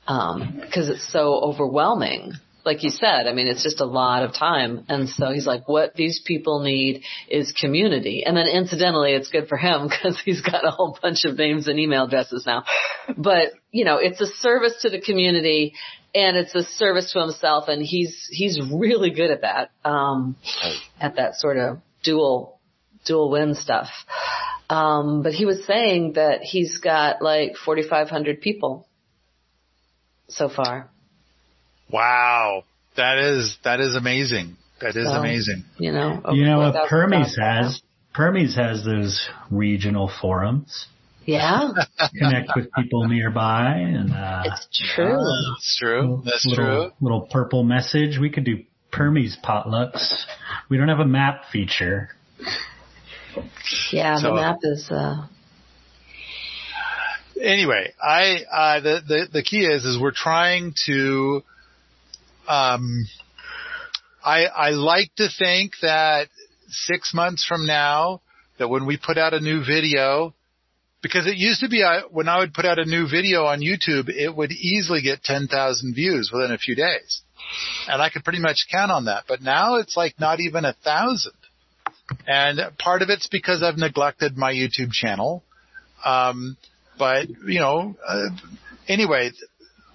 [0.05, 2.33] because it's so overwhelming.
[2.65, 4.85] Like you said, I mean, it's just a lot of time.
[4.87, 8.23] And so he's like, what these people need is community.
[8.25, 11.67] And then incidentally, it's good for him because he's got a whole bunch of names
[11.67, 12.63] and email addresses now.
[13.17, 15.73] But, you know, it's a service to the community
[16.15, 20.37] and it's a service to himself and he's, he's really good at that, um,
[21.01, 22.59] at that sort of dual,
[23.05, 23.89] dual win stuff.
[24.69, 28.87] Um, but he was saying that he's got like 4,500 people
[30.35, 30.89] so far.
[31.89, 32.63] wow,
[32.97, 34.57] that is, that is amazing.
[34.81, 35.63] That is So, amazing.
[35.77, 37.81] You know, you know what 4,000 Permies has?
[38.15, 40.87] Permies has those regional forums.
[41.25, 41.69] Yeah,
[42.19, 45.17] Connect with people nearby and, uh, it's true.
[45.17, 46.21] That's true.
[46.25, 46.91] That's little, true.
[46.99, 48.17] Little purple message.
[48.19, 50.25] We could do Permies potlucks.
[50.69, 52.09] We don't have a map feature.
[53.91, 55.27] Yeah, So- the map is, uh,
[57.43, 61.43] Anyway, I, uh, the, the, the key is, is we're trying to,
[62.47, 63.05] um,
[64.23, 66.29] I, I like to think that
[66.69, 68.21] six months from now,
[68.59, 70.33] that when we put out a new video,
[71.01, 73.59] because it used to be I, when I would put out a new video on
[73.59, 77.23] YouTube, it would easily get 10,000 views within a few days.
[77.89, 79.25] And I could pretty much count on that.
[79.27, 81.33] But now it's like not even a thousand.
[82.25, 85.43] And part of it's because I've neglected my YouTube channel.
[86.05, 86.55] Um,
[86.97, 88.29] but you know, uh,
[88.87, 89.31] anyway,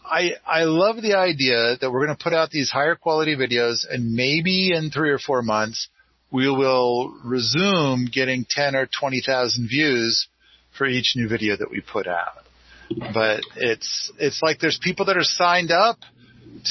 [0.05, 3.86] I I love the idea that we're going to put out these higher quality videos,
[3.88, 5.88] and maybe in three or four months
[6.30, 10.28] we will resume getting ten or twenty thousand views
[10.76, 12.44] for each new video that we put out.
[13.12, 15.99] But it's it's like there's people that are signed up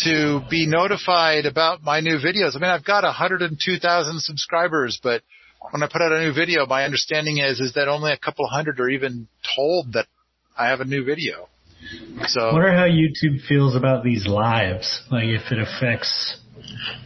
[0.04, 2.56] to be notified about my new videos.
[2.56, 5.22] I mean, I've got 102,000 subscribers, but
[5.72, 8.48] when I put out a new video, my understanding is is that only a couple
[8.48, 10.08] hundred are even told that
[10.58, 11.50] I have a new video.
[12.28, 16.38] So I wonder how YouTube feels about these lives, like if it affects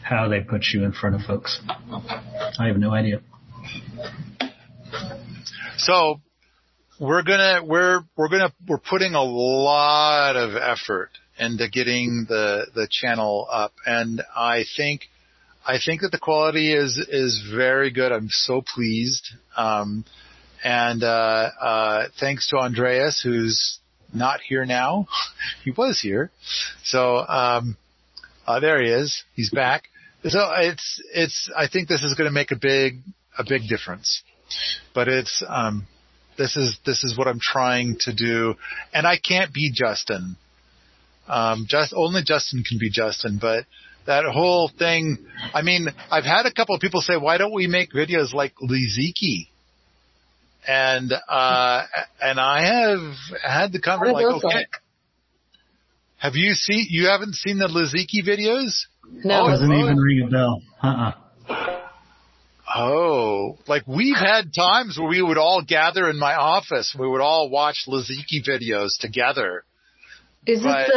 [0.03, 1.59] how they put you in front of folks.
[2.57, 3.21] I have no idea.
[5.77, 6.21] So
[6.99, 12.87] we're gonna we're we're gonna we're putting a lot of effort into getting the the
[12.89, 15.09] channel up, and I think
[15.65, 18.11] I think that the quality is is very good.
[18.11, 19.27] I'm so pleased.
[19.57, 20.05] Um,
[20.63, 23.79] and uh, uh, thanks to Andreas, who's
[24.13, 25.07] not here now.
[25.63, 26.31] he was here,
[26.83, 27.77] so um,
[28.47, 29.23] uh, there he is.
[29.35, 29.83] He's back.
[30.23, 31.51] So it's it's.
[31.55, 32.99] I think this is going to make a big
[33.37, 34.23] a big difference.
[34.93, 35.87] But it's um,
[36.37, 38.55] this is this is what I'm trying to do,
[38.93, 40.35] and I can't be Justin.
[41.27, 43.65] Um, just only Justin can be Justin, but
[44.05, 45.17] that whole thing.
[45.53, 48.53] I mean, I've had a couple of people say, "Why don't we make videos like
[48.59, 49.50] Li Ziqi?"
[50.67, 51.83] And uh,
[52.21, 54.55] and I have had the conversation like, okay.
[54.55, 54.69] Like?
[56.17, 56.85] Have you seen?
[56.89, 58.85] You haven't seen the Li Ziqi videos?
[59.25, 60.61] No, oh, doesn't even ring a bell.
[60.83, 61.13] Uh-uh.
[62.73, 66.95] Oh, like we've had times where we would all gather in my office.
[66.97, 69.65] We would all watch Li Ziqi videos together.
[70.45, 70.93] Is but it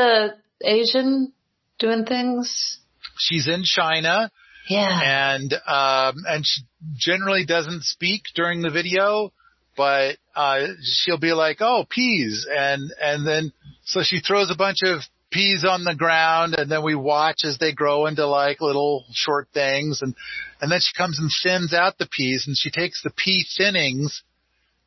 [0.61, 1.33] the Asian
[1.79, 2.79] doing things?
[3.19, 4.31] She's in China.
[4.69, 5.35] Yeah.
[5.35, 6.63] And, um, and she
[6.97, 9.33] generally doesn't speak during the video,
[9.77, 12.47] but, uh, she'll be like, oh, peas.
[12.51, 13.53] And, and then,
[13.85, 15.03] so she throws a bunch of
[15.35, 19.49] peas on the ground and then we watch as they grow into like little short
[19.53, 20.15] things and
[20.61, 24.23] and then she comes and thins out the peas and she takes the pea thinnings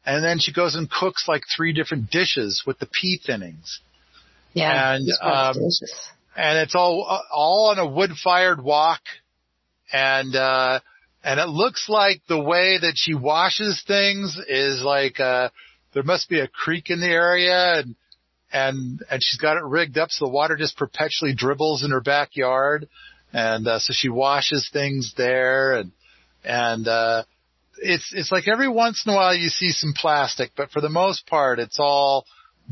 [0.05, 3.79] and then she goes and cooks like three different dishes with the pea thinnings.
[4.53, 4.93] Yeah.
[4.93, 5.55] And um
[6.38, 9.01] and it's all all on a wood fired wok
[9.91, 10.79] and uh
[11.28, 15.49] and it looks like the way that she washes things is like uh
[15.93, 17.95] there must be a creek in the area and
[18.51, 22.01] and and she's got it rigged up so the water just perpetually dribbles in her
[22.01, 22.88] backyard,
[23.34, 25.91] and uh, so she washes things there, and
[26.43, 27.23] and uh,
[27.82, 30.89] it's it's like every once in a while you see some plastic, but for the
[30.89, 32.25] most part it's all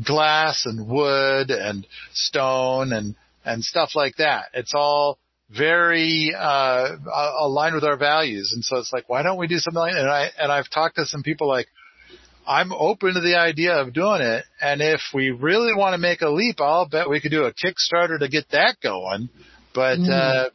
[0.04, 4.46] glass and wood and stone and and stuff like that.
[4.54, 5.18] It's all
[5.48, 6.96] very uh
[7.38, 10.00] aligned with our values, and so it's like why don't we do something like that?
[10.00, 11.68] And I and I've talked to some people like
[12.46, 14.44] I'm open to the idea of doing it.
[14.60, 17.52] And if we really want to make a leap, I'll bet we could do a
[17.52, 19.28] Kickstarter to get that going.
[19.74, 20.08] But, mm.
[20.08, 20.50] uh,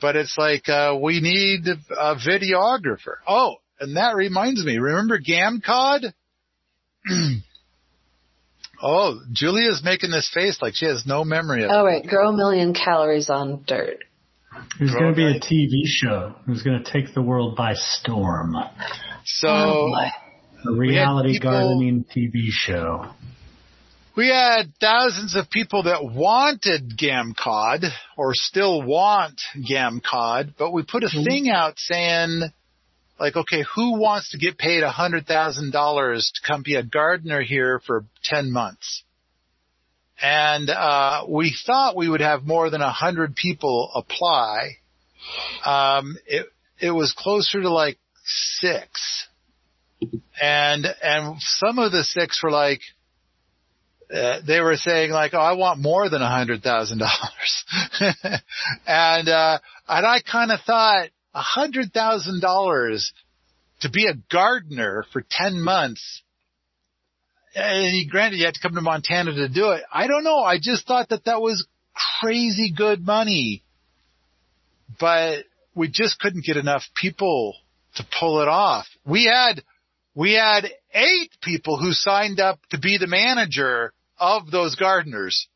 [0.00, 3.16] but it's like, uh, we need a videographer.
[3.26, 6.12] Oh, and that reminds me, remember GamCod?
[8.82, 11.72] oh, Julia's making this face like she has no memory of it.
[11.72, 12.04] Oh, right.
[12.04, 14.02] Grow a million calories on dirt.
[14.78, 18.54] There's going to be a TV show who's going to take the world by storm.
[19.24, 19.92] So, oh,
[20.66, 23.06] a reality people, gardening TV show.
[24.16, 27.84] We had thousands of people that wanted GamCod
[28.16, 31.24] or still want GamCod, but we put a mm-hmm.
[31.24, 32.42] thing out saying,
[33.20, 36.82] like, okay, who wants to get paid a hundred thousand dollars to come be a
[36.82, 39.02] gardener here for ten months?
[40.22, 44.76] And uh, we thought we would have more than a hundred people apply.
[45.64, 46.46] Um, it
[46.80, 49.26] it was closer to like six
[50.40, 52.80] and and some of the six were like
[54.12, 57.64] uh, they were saying like, "Oh, I want more than a hundred thousand dollars,"
[58.86, 59.58] and uh,
[59.88, 63.12] and I kind of thought a hundred thousand dollars
[63.80, 66.22] to be a gardener for ten months.
[67.56, 69.82] And he, granted, you had to come to Montana to do it.
[69.90, 70.40] I don't know.
[70.40, 71.66] I just thought that that was
[72.20, 73.62] crazy good money,
[75.00, 75.44] but
[75.74, 77.56] we just couldn't get enough people
[77.94, 78.86] to pull it off.
[79.06, 79.62] We had
[80.14, 85.48] we had eight people who signed up to be the manager of those gardeners.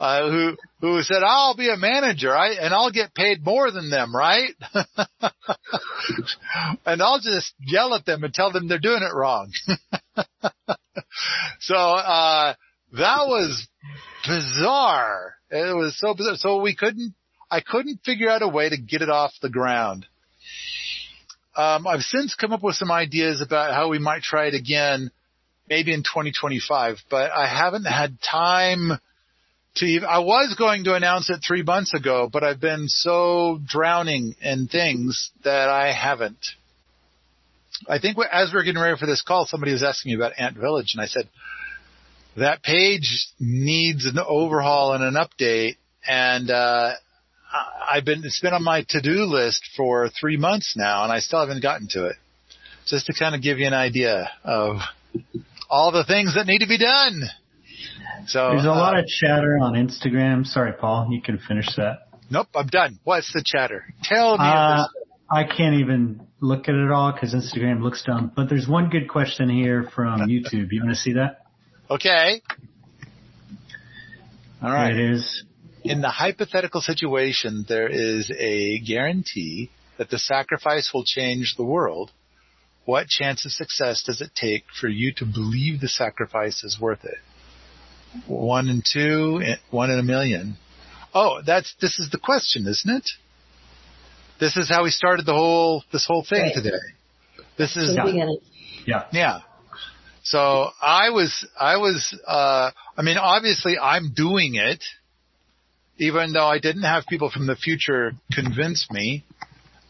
[0.00, 3.90] Uh, who who said I'll be a manager, I and I'll get paid more than
[3.90, 4.54] them, right?
[6.86, 9.50] and I'll just yell at them and tell them they're doing it wrong.
[11.60, 12.54] so uh,
[12.92, 13.66] that was
[14.24, 15.34] bizarre.
[15.50, 16.36] It was so bizarre.
[16.36, 17.14] So we couldn't.
[17.50, 20.06] I couldn't figure out a way to get it off the ground.
[21.56, 25.10] Um, I've since come up with some ideas about how we might try it again,
[25.68, 28.92] maybe in 2025, but I haven't had time
[29.78, 34.34] to I was going to announce it three months ago, but I've been so drowning
[34.40, 36.44] in things that I haven't.
[37.88, 40.32] I think as we are getting ready for this call, somebody was asking me about
[40.38, 41.28] Ant Village and I said,
[42.36, 45.76] that page needs an overhaul and an update
[46.06, 46.92] and, uh,
[47.90, 51.40] I've been, it's been on my to-do list for three months now and I still
[51.40, 52.16] haven't gotten to it.
[52.86, 54.76] Just to kind of give you an idea of
[55.68, 57.22] all the things that need to be done.
[58.26, 60.46] So There's a lot uh, of chatter on Instagram.
[60.46, 62.08] Sorry, Paul, you can finish that.
[62.30, 62.98] Nope, I'm done.
[63.04, 63.84] What's the chatter?
[64.02, 64.44] Tell me.
[64.44, 64.86] Uh.
[65.30, 68.32] I can't even look at it all because Instagram looks dumb.
[68.34, 70.68] But there's one good question here from YouTube.
[70.70, 71.42] You want to see that?
[71.90, 72.40] Okay.
[74.62, 74.94] All right.
[74.94, 75.44] There it is.
[75.84, 82.10] In the hypothetical situation, there is a guarantee that the sacrifice will change the world.
[82.84, 87.04] What chance of success does it take for you to believe the sacrifice is worth
[87.04, 87.18] it?
[88.26, 89.40] One in two,
[89.70, 90.56] one in a million.
[91.14, 93.08] Oh, that's, this is the question, isn't it?
[94.40, 96.54] This is how we started the whole, this whole thing Right.
[96.54, 96.78] today.
[97.56, 98.38] This is, the beginning.
[98.86, 99.06] Yeah.
[99.12, 99.40] yeah.
[100.22, 104.84] So I was, I was, uh, I mean, obviously I'm doing it,
[105.98, 109.24] even though I didn't have people from the future convince me.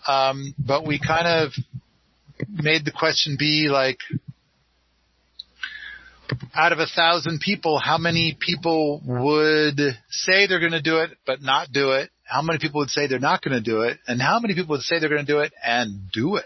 [0.06, 1.52] Um, but we kind of
[2.48, 3.98] made the question be like,
[6.54, 9.78] out of a thousand people, how many people would
[10.10, 12.10] say they're going to do it but not do it?
[12.24, 13.98] How many people would say they're not going to do it?
[14.06, 16.44] And how many people would say they're going to do it and do it?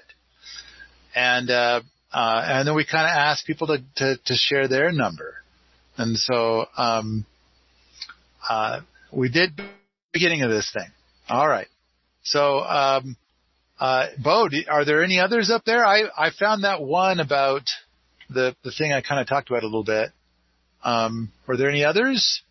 [1.14, 1.80] And, uh,
[2.12, 5.34] uh, and then we kind of asked people to, to, to share their number.
[5.96, 7.26] And so, um,
[8.48, 8.80] uh,
[9.12, 9.60] we did
[10.12, 10.88] beginning of this thing.
[11.28, 11.68] All right.
[12.22, 13.16] So, um,
[13.80, 15.84] uh, Bo, are there any others up there?
[15.84, 17.62] I, I found that one about
[18.30, 20.10] the, the thing I kind of talked about a little bit.
[20.84, 22.42] Um, were there any others?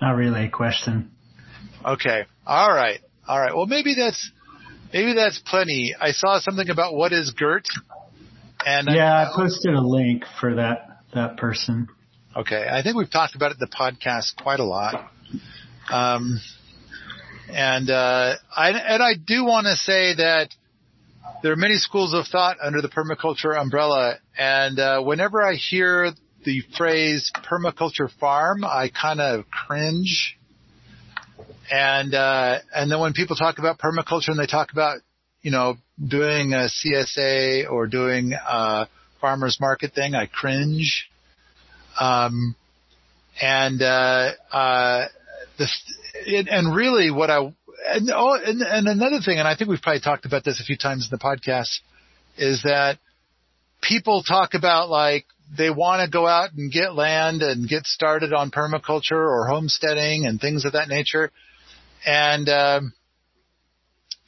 [0.00, 1.10] Not really a question.
[1.84, 2.24] Okay.
[2.46, 3.00] All right.
[3.26, 3.54] All right.
[3.54, 4.30] Well, maybe that's,
[4.92, 5.94] maybe that's plenty.
[5.98, 7.66] I saw something about what is GERT.
[8.66, 11.88] And I- Yeah, I posted a link for that that person.
[12.34, 15.10] Okay, I think we've talked about it in the podcast quite a lot.
[15.90, 16.40] Um,
[17.50, 20.48] and uh, I and I do want to say that
[21.42, 26.12] there are many schools of thought under the permaculture umbrella, and uh, whenever I hear
[26.44, 30.36] the phrase permaculture farm, I kind of cringe.
[31.70, 34.98] And uh, and then when people talk about permaculture and they talk about
[35.40, 38.88] you know doing a CSA or doing a
[39.20, 41.08] farmers market thing, I cringe.
[41.98, 42.56] Um,
[43.40, 45.06] and, uh, uh,
[45.58, 45.68] the,
[46.26, 47.52] and, and really what I,
[47.84, 50.64] and, oh, and, and another thing, and I think we've probably talked about this a
[50.64, 51.80] few times in the podcast,
[52.36, 52.98] is that
[53.80, 55.26] people talk about like
[55.56, 60.24] they want to go out and get land and get started on permaculture or homesteading
[60.26, 61.30] and things of that nature.
[62.06, 62.92] And, um,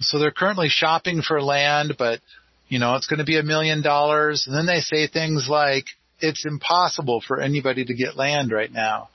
[0.00, 2.20] so they're currently shopping for land, but
[2.68, 4.46] you know, it's going to be a million dollars.
[4.46, 5.84] And then they say things like,
[6.20, 9.10] it's impossible for anybody to get land right now.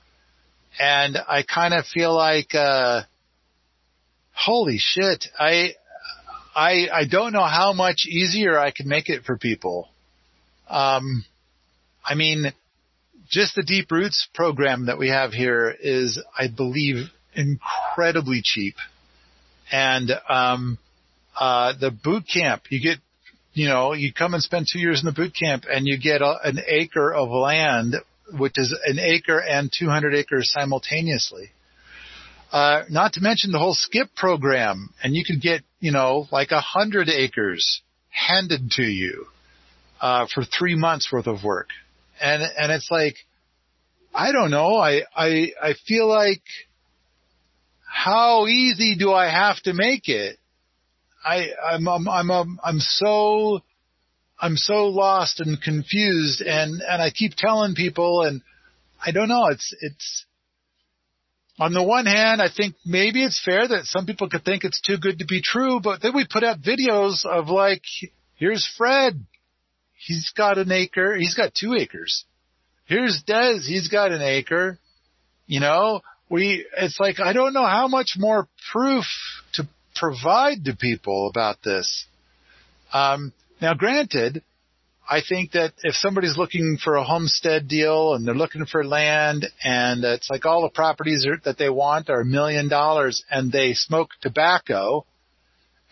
[0.78, 3.02] And I kind of feel like, uh,
[4.44, 5.74] holy shit, I,
[6.54, 9.88] I, I don't know how much easier I can make it for people.
[10.68, 11.24] Um,
[12.04, 12.52] I mean,
[13.30, 18.74] just the Deep Roots program that we have here is, I believe, incredibly cheap.
[19.70, 20.78] And, um,
[21.38, 22.98] uh, the boot camp, you get
[23.52, 26.22] you know, you come and spend two years in the boot camp and you get
[26.22, 27.96] a, an acre of land,
[28.38, 31.50] which is an acre and 200 acres simultaneously.
[32.52, 36.50] Uh, not to mention the whole skip program and you could get, you know, like
[36.50, 39.26] a hundred acres handed to you,
[40.00, 41.68] uh, for three months worth of work.
[42.20, 43.14] And, and it's like,
[44.12, 44.76] I don't know.
[44.76, 46.42] I, I, I feel like
[47.86, 50.36] how easy do I have to make it?
[51.24, 53.60] I, I'm, I'm, I'm, um, I'm so,
[54.40, 58.42] I'm so lost and confused and, and I keep telling people and
[59.04, 60.24] I don't know, it's, it's,
[61.60, 64.80] on the one hand, I think maybe it's fair that some people could think it's
[64.80, 67.82] too good to be true, but then we put out videos of like,
[68.36, 69.22] here's Fred.
[69.98, 71.14] He's got an acre.
[71.16, 72.24] He's got two acres.
[72.86, 73.58] Here's Des.
[73.58, 74.78] He's got an acre.
[75.46, 76.00] You know,
[76.30, 79.04] we, it's like, I don't know how much more proof
[79.54, 82.06] to provide to people about this.
[82.90, 84.42] Um, now, granted,
[85.12, 89.44] I think that if somebody's looking for a homestead deal and they're looking for land
[89.64, 93.50] and it's like all the properties are, that they want are a million dollars and
[93.50, 95.04] they smoke tobacco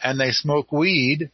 [0.01, 1.33] and they smoke weed,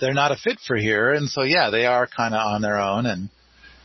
[0.00, 1.12] they're not a fit for here.
[1.12, 3.28] And so, yeah, they are kind of on their own and,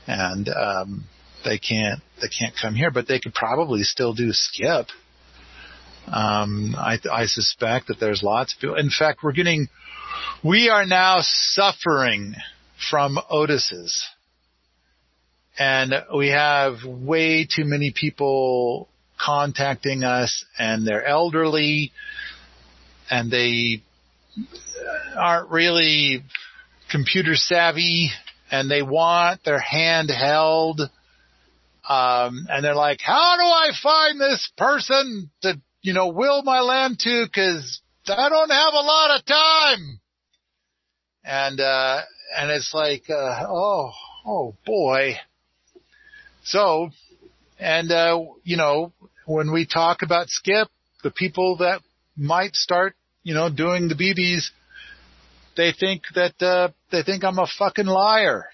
[0.07, 1.05] and, um,
[1.43, 4.87] they can't, they can't come here, but they could probably still do skip.
[6.07, 8.75] Um, I, I suspect that there's lots of people.
[8.75, 9.69] In fact, we're getting,
[10.43, 12.33] we are now suffering
[12.89, 14.06] from Otis's.
[15.57, 21.91] And we have way too many people contacting us and they're elderly
[23.10, 23.81] and they
[25.18, 26.23] aren't really
[26.91, 28.10] computer savvy
[28.52, 30.81] and they want their hand held.
[31.88, 36.60] Um, and they're like, how do I find this person to, you know, will my
[36.60, 37.27] land to?
[37.34, 39.99] Cause I don't have a lot of time.
[41.23, 42.02] And, uh,
[42.35, 43.91] and it's like, uh, oh,
[44.26, 45.15] oh boy.
[46.43, 46.89] So,
[47.60, 48.93] and, uh, you know,
[49.26, 50.68] when we talk about Skip,
[51.03, 51.81] the people that
[52.15, 54.49] might start, you know, doing the BBs,
[55.57, 58.45] they think that, uh, they think I'm a fucking liar,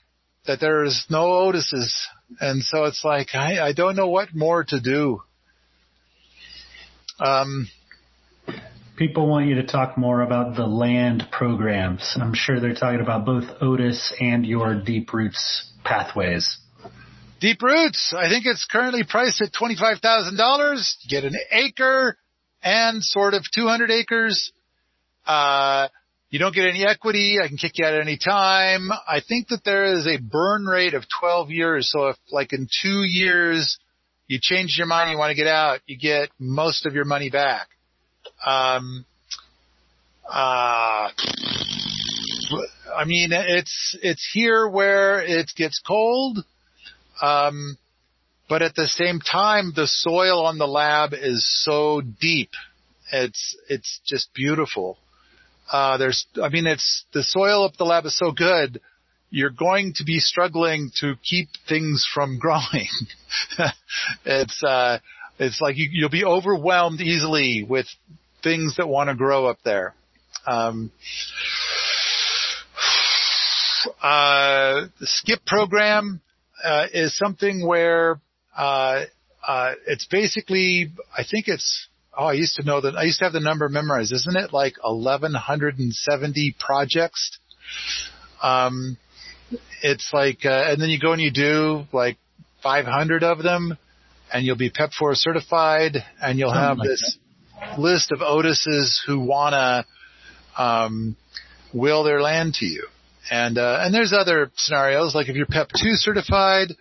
[0.45, 1.93] that there's no Otises.
[2.39, 5.22] And so it's like, I, I don't know what more to do.
[7.19, 7.68] Um,
[9.02, 12.15] People want you to talk more about the land programs.
[12.22, 16.60] I'm sure they're talking about both Otis and your Deep Roots pathways.
[17.40, 21.10] Deep Roots, I think it's currently priced at $25,000.
[21.10, 22.15] Get an acre
[22.61, 24.52] and sort of 200 acres.
[25.26, 25.88] Uh,
[26.30, 27.38] you don't get any equity.
[27.44, 28.91] I can kick you out at any time.
[28.91, 31.90] I think that there is a burn rate of 12 years.
[31.90, 33.80] So if like in two years
[34.28, 37.32] you change your mind, you want to get out, you get most of your money
[37.32, 37.68] back.
[38.45, 39.05] Um,
[40.27, 41.09] uh,
[42.95, 46.39] I mean, it's, it's here where it gets cold.
[47.22, 47.77] Um,
[48.49, 52.51] but at the same time, the soil on the lab is so deep.
[53.11, 54.97] It's, it's just beautiful.
[55.72, 58.81] Uh, there's, I mean, it's, the soil up the lab is so good.
[59.30, 62.89] You're going to be struggling to keep things from growing.
[64.26, 64.99] it's, uh,
[65.39, 67.88] it's like you, you'll be overwhelmed easily with
[68.43, 69.95] things that want to grow up there.
[70.47, 70.91] Um,
[74.01, 76.22] uh, the skip program
[76.63, 78.19] uh, is something where
[78.55, 79.05] uh,
[79.45, 81.88] uh, it's basically, I think it's,
[82.18, 84.53] oh, I used to know that, I used to have the number memorized, isn't it?
[84.53, 87.39] Like 1170 projects.
[88.41, 88.97] Um,
[89.81, 92.18] it's like, uh, and then you go and you do like
[92.63, 93.77] 500 of them
[94.34, 97.18] and you'll be PEP4 certified and you'll have like this
[97.77, 99.85] list of Otises who wanna,
[100.57, 101.15] um,
[101.73, 102.88] will their land to you.
[103.30, 106.76] And, uh, and there's other scenarios, like if you're PEP 2 certified,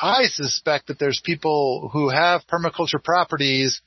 [0.00, 3.80] I suspect that there's people who have permaculture properties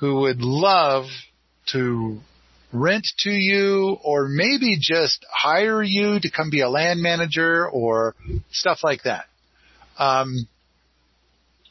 [0.00, 1.06] who would love
[1.72, 2.20] to
[2.72, 8.14] rent to you or maybe just hire you to come be a land manager or
[8.50, 9.26] stuff like that.
[9.98, 10.46] Um,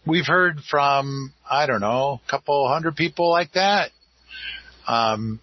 [0.05, 3.91] we've heard from, I don't know, a couple hundred people like that.
[4.87, 5.39] Um,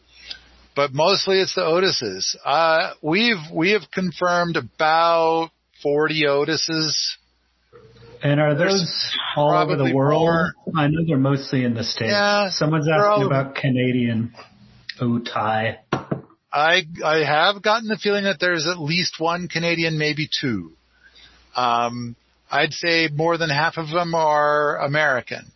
[0.74, 2.36] but mostly it's the Otises.
[2.44, 5.51] Uh, we've, we have confirmed about
[5.82, 6.94] 40 Otises.
[8.23, 10.23] And are There's those all over the world?
[10.23, 10.52] more.
[10.77, 12.12] I know they're mostly in the States.
[12.12, 14.32] Yeah, Someone's they're all asking about Canadian
[15.01, 15.78] Otai.
[16.52, 20.73] I I have gotten the feeling that there's at least one Canadian, maybe two.
[21.56, 22.14] Um,
[22.51, 25.51] I'd say more than half of them are American.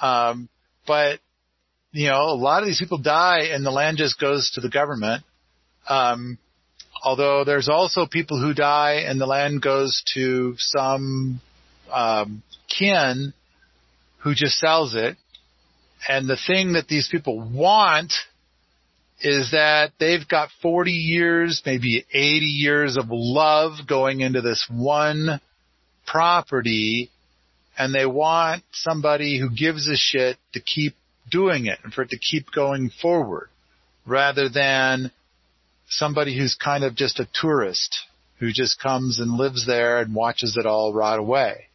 [0.00, 0.48] Um,
[0.86, 1.20] but
[1.92, 4.70] you know, a lot of these people die and the land just goes to the
[4.70, 5.22] government.
[5.88, 6.38] Um,
[7.02, 11.40] although there's also people who die and the land goes to some
[11.92, 13.34] um, kin
[14.18, 15.16] who just sells it.
[16.08, 18.12] And the thing that these people want
[19.20, 25.40] is that they've got 40 years, maybe 80 years of love going into this one
[26.06, 27.10] property
[27.78, 30.94] and they want somebody who gives a shit to keep
[31.30, 33.48] doing it and for it to keep going forward
[34.06, 35.10] rather than
[35.88, 37.96] somebody who's kind of just a tourist
[38.38, 41.68] who just comes and lives there and watches it all rot away.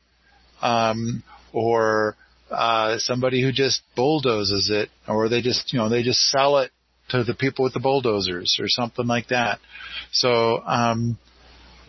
[0.62, 2.16] Um, or,
[2.52, 6.72] uh, somebody who just bulldozes it or they just, you know, they just sell it
[7.10, 9.60] to the people with the bulldozers or something like that.
[10.12, 11.18] So, um,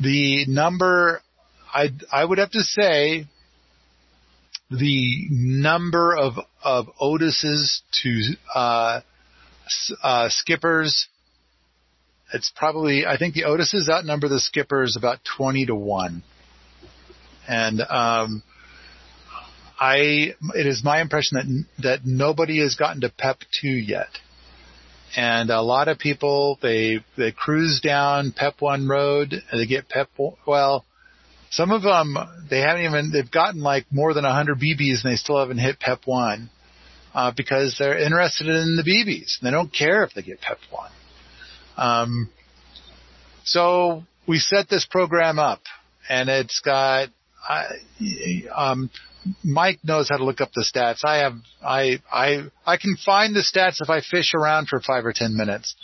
[0.01, 1.23] the number,
[1.75, 3.27] I, I would have to say
[4.71, 9.01] the number of, of Otises to, uh,
[10.03, 11.09] uh, skippers,
[12.33, 16.23] it's probably, I think the Otises outnumber the skippers about 20 to 1.
[17.49, 18.43] And, um,
[19.81, 24.09] I, it is my impression that, that nobody has gotten to PEP 2 yet.
[25.17, 29.89] And a lot of people, they, they cruise down PEP 1 road, and they get
[29.89, 30.11] PEP,
[30.47, 30.85] well,
[31.51, 32.17] some of them,
[32.51, 35.81] they haven't even, they've gotten like more than 100 BBs and they still haven't hit
[35.81, 36.51] PEP 1,
[37.15, 39.41] uh, because they're interested in the BBs.
[39.41, 40.91] They don't care if they get PEP 1.
[41.77, 42.31] Um,
[43.45, 45.63] so we set this program up
[46.09, 47.09] and it's got,
[47.49, 47.65] I,
[48.55, 48.91] um,
[49.43, 51.05] Mike knows how to look up the stats.
[51.05, 55.05] I have, I, I, I can find the stats if I fish around for five
[55.07, 55.75] or ten minutes,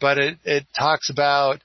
[0.00, 1.60] but it, it talks about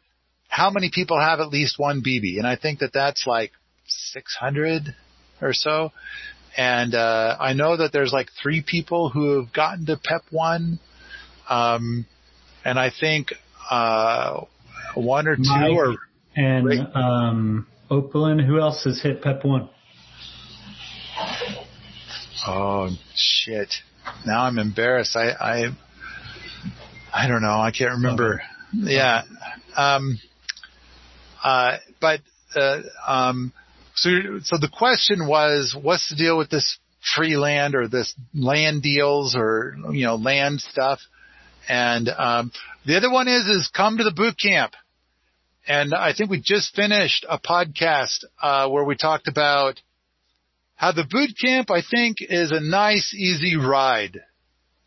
[0.50, 2.38] how many people have at least one BB?
[2.38, 3.52] And I think that that's like
[3.88, 4.94] 600
[5.42, 5.92] or so.
[6.58, 10.80] And uh, I know that there's like three people who have gotten to PEP one,
[11.48, 12.06] um,
[12.66, 13.34] and I think
[13.70, 14.42] uh,
[14.96, 15.96] one or two Mike are
[16.36, 16.80] and Great.
[16.96, 18.46] um, Opalin.
[18.46, 19.70] Who else has hit PEP one?
[22.48, 23.74] Oh shit!
[24.26, 25.16] Now I'm embarrassed.
[25.16, 25.66] I I
[27.14, 27.60] I don't know.
[27.60, 28.42] I can't remember.
[28.74, 29.22] Yeah.
[29.78, 30.20] Um.
[31.44, 31.78] Uh.
[32.00, 32.22] But
[32.56, 32.82] uh.
[33.08, 33.54] Um.
[33.96, 34.10] So
[34.44, 36.78] so the question was, what's the deal with this
[37.16, 41.00] free land or this land deals or you know land stuff?
[41.68, 42.52] And um,
[42.86, 44.74] the other one is is come to the boot camp.
[45.68, 49.80] And I think we just finished a podcast uh, where we talked about
[50.80, 54.22] how the boot camp I think is a nice, easy ride,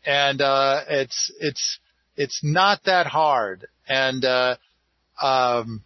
[0.05, 1.79] and uh, it's it's
[2.17, 4.55] it's not that hard, and uh,
[5.21, 5.83] um,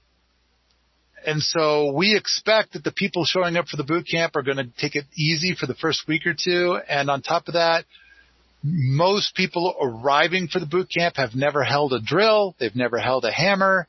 [1.28, 4.58] and so we expect that the people showing up for the boot camp are going
[4.58, 7.84] to take it easy for the first week or two, and on top of that.
[8.64, 12.56] Most people arriving for the boot camp have never held a drill.
[12.60, 13.88] They've never held a hammer.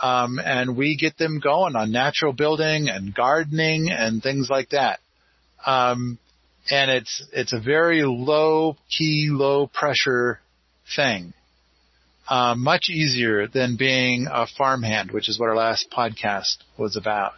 [0.00, 5.00] Um, and we get them going on natural building and gardening and things like that.
[5.66, 6.18] Um,
[6.70, 10.40] and it's it's a very low key, low pressure
[10.94, 11.32] thing.
[12.28, 17.34] Uh, much easier than being a farmhand, which is what our last podcast was about.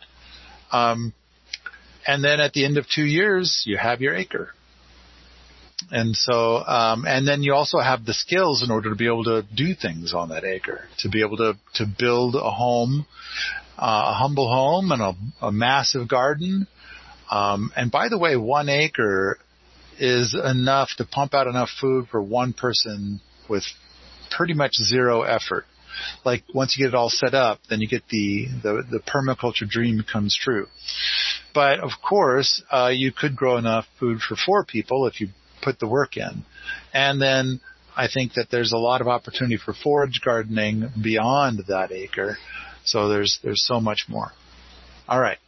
[0.72, 1.12] Um,
[2.06, 4.54] and then at the end of two years, you have your acre.
[5.90, 9.24] And so, um, and then you also have the skills in order to be able
[9.24, 13.06] to do things on that acre, to be able to, to build a home,
[13.78, 16.66] uh, a humble home and a, a massive garden.
[17.30, 19.38] Um, and by the way, one acre
[19.98, 23.64] is enough to pump out enough food for one person with
[24.30, 25.64] pretty much zero effort.
[26.24, 29.68] Like once you get it all set up, then you get the, the, the permaculture
[29.68, 30.66] dream comes true.
[31.54, 35.28] But of course, uh, you could grow enough food for four people if you
[35.62, 36.44] put the work in.
[36.92, 37.60] And then
[37.96, 42.38] I think that there's a lot of opportunity for forage gardening beyond that acre.
[42.84, 44.30] So there's there's so much more.
[45.08, 45.38] All right.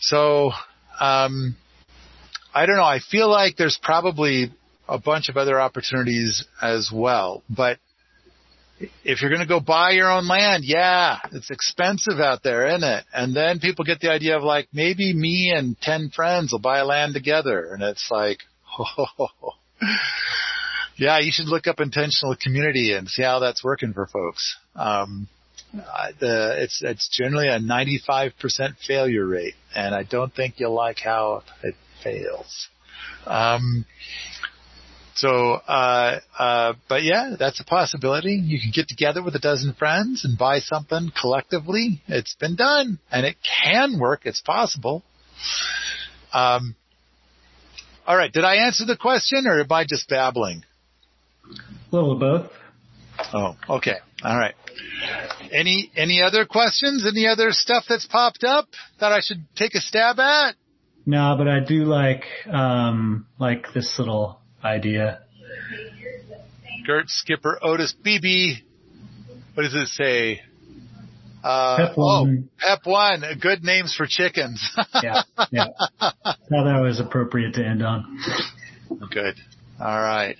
[0.00, 0.50] So
[0.98, 1.56] um,
[2.52, 2.82] I don't know.
[2.82, 4.52] I feel like there's probably
[4.88, 7.42] a bunch of other opportunities as well.
[7.48, 7.78] But
[9.04, 12.84] if you're going to go buy your own land, yeah, it's expensive out there, isn't
[12.84, 13.04] it?
[13.12, 16.82] And then people get the idea of like maybe me and 10 friends will buy
[16.82, 17.72] land together.
[17.72, 18.38] And it's like,
[18.78, 19.28] oh,
[20.96, 24.56] yeah, you should look up intentional community and see how that's working for folks.
[24.74, 25.28] Um,
[25.74, 28.32] uh, the, it's it's generally a 95%
[28.86, 32.68] failure rate, and I don't think you'll like how it fails.
[33.24, 33.86] Um,
[35.20, 38.32] so, uh, uh, but yeah, that's a possibility.
[38.32, 42.00] You can get together with a dozen friends and buy something collectively.
[42.08, 44.22] It's been done, and it can work.
[44.24, 45.02] It's possible.
[46.32, 46.74] Um,
[48.06, 48.32] all right.
[48.32, 50.64] Did I answer the question, or am I just babbling?
[51.44, 52.50] A little of both.
[53.34, 53.96] Oh, okay.
[54.24, 54.54] All right.
[55.52, 57.06] Any any other questions?
[57.06, 58.68] Any other stuff that's popped up
[59.00, 60.54] that I should take a stab at?
[61.04, 65.20] No, but I do like um like this little idea.
[66.86, 68.62] Gert, Skipper, Otis, BB.
[69.54, 70.40] What does it say?
[71.42, 72.48] Uh, Pep one.
[72.48, 73.22] Oh, Pep one.
[73.40, 74.62] Good names for chickens.
[75.02, 75.66] Yeah, yeah.
[76.00, 78.18] Thought that was appropriate to end on.
[79.10, 79.36] Good.
[79.80, 80.36] All right.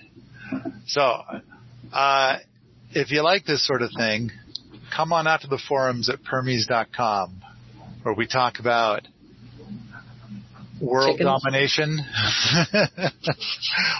[0.85, 1.21] So,
[1.91, 2.37] uh,
[2.91, 4.31] if you like this sort of thing,
[4.95, 7.41] come on out to the forums at permies.com
[8.03, 9.07] where we talk about
[10.81, 11.41] world Chickens.
[11.43, 11.99] domination,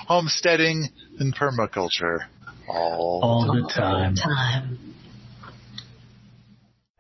[0.07, 0.87] homesteading,
[1.19, 2.19] and permaculture.
[2.67, 4.15] All, All the time.
[4.15, 4.91] Time.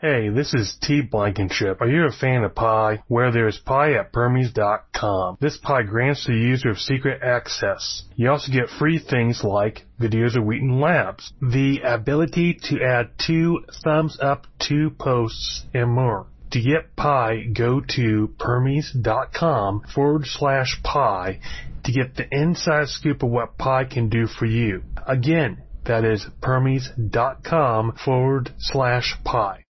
[0.01, 1.79] Hey, this is T Blankenship.
[1.79, 3.03] Are you a fan of pie?
[3.07, 5.37] Where there's pie at Permies.com.
[5.39, 8.01] This pie grants the user of secret access.
[8.15, 13.63] You also get free things like videos of Wheaton Labs, the ability to add two
[13.83, 16.25] thumbs up to posts, and more.
[16.51, 21.39] To get Pi, go to Permies.com forward slash Pi
[21.83, 24.83] to get the inside scoop of what Pi can do for you.
[25.07, 29.59] Again, that is Permies.com forward slash Pi.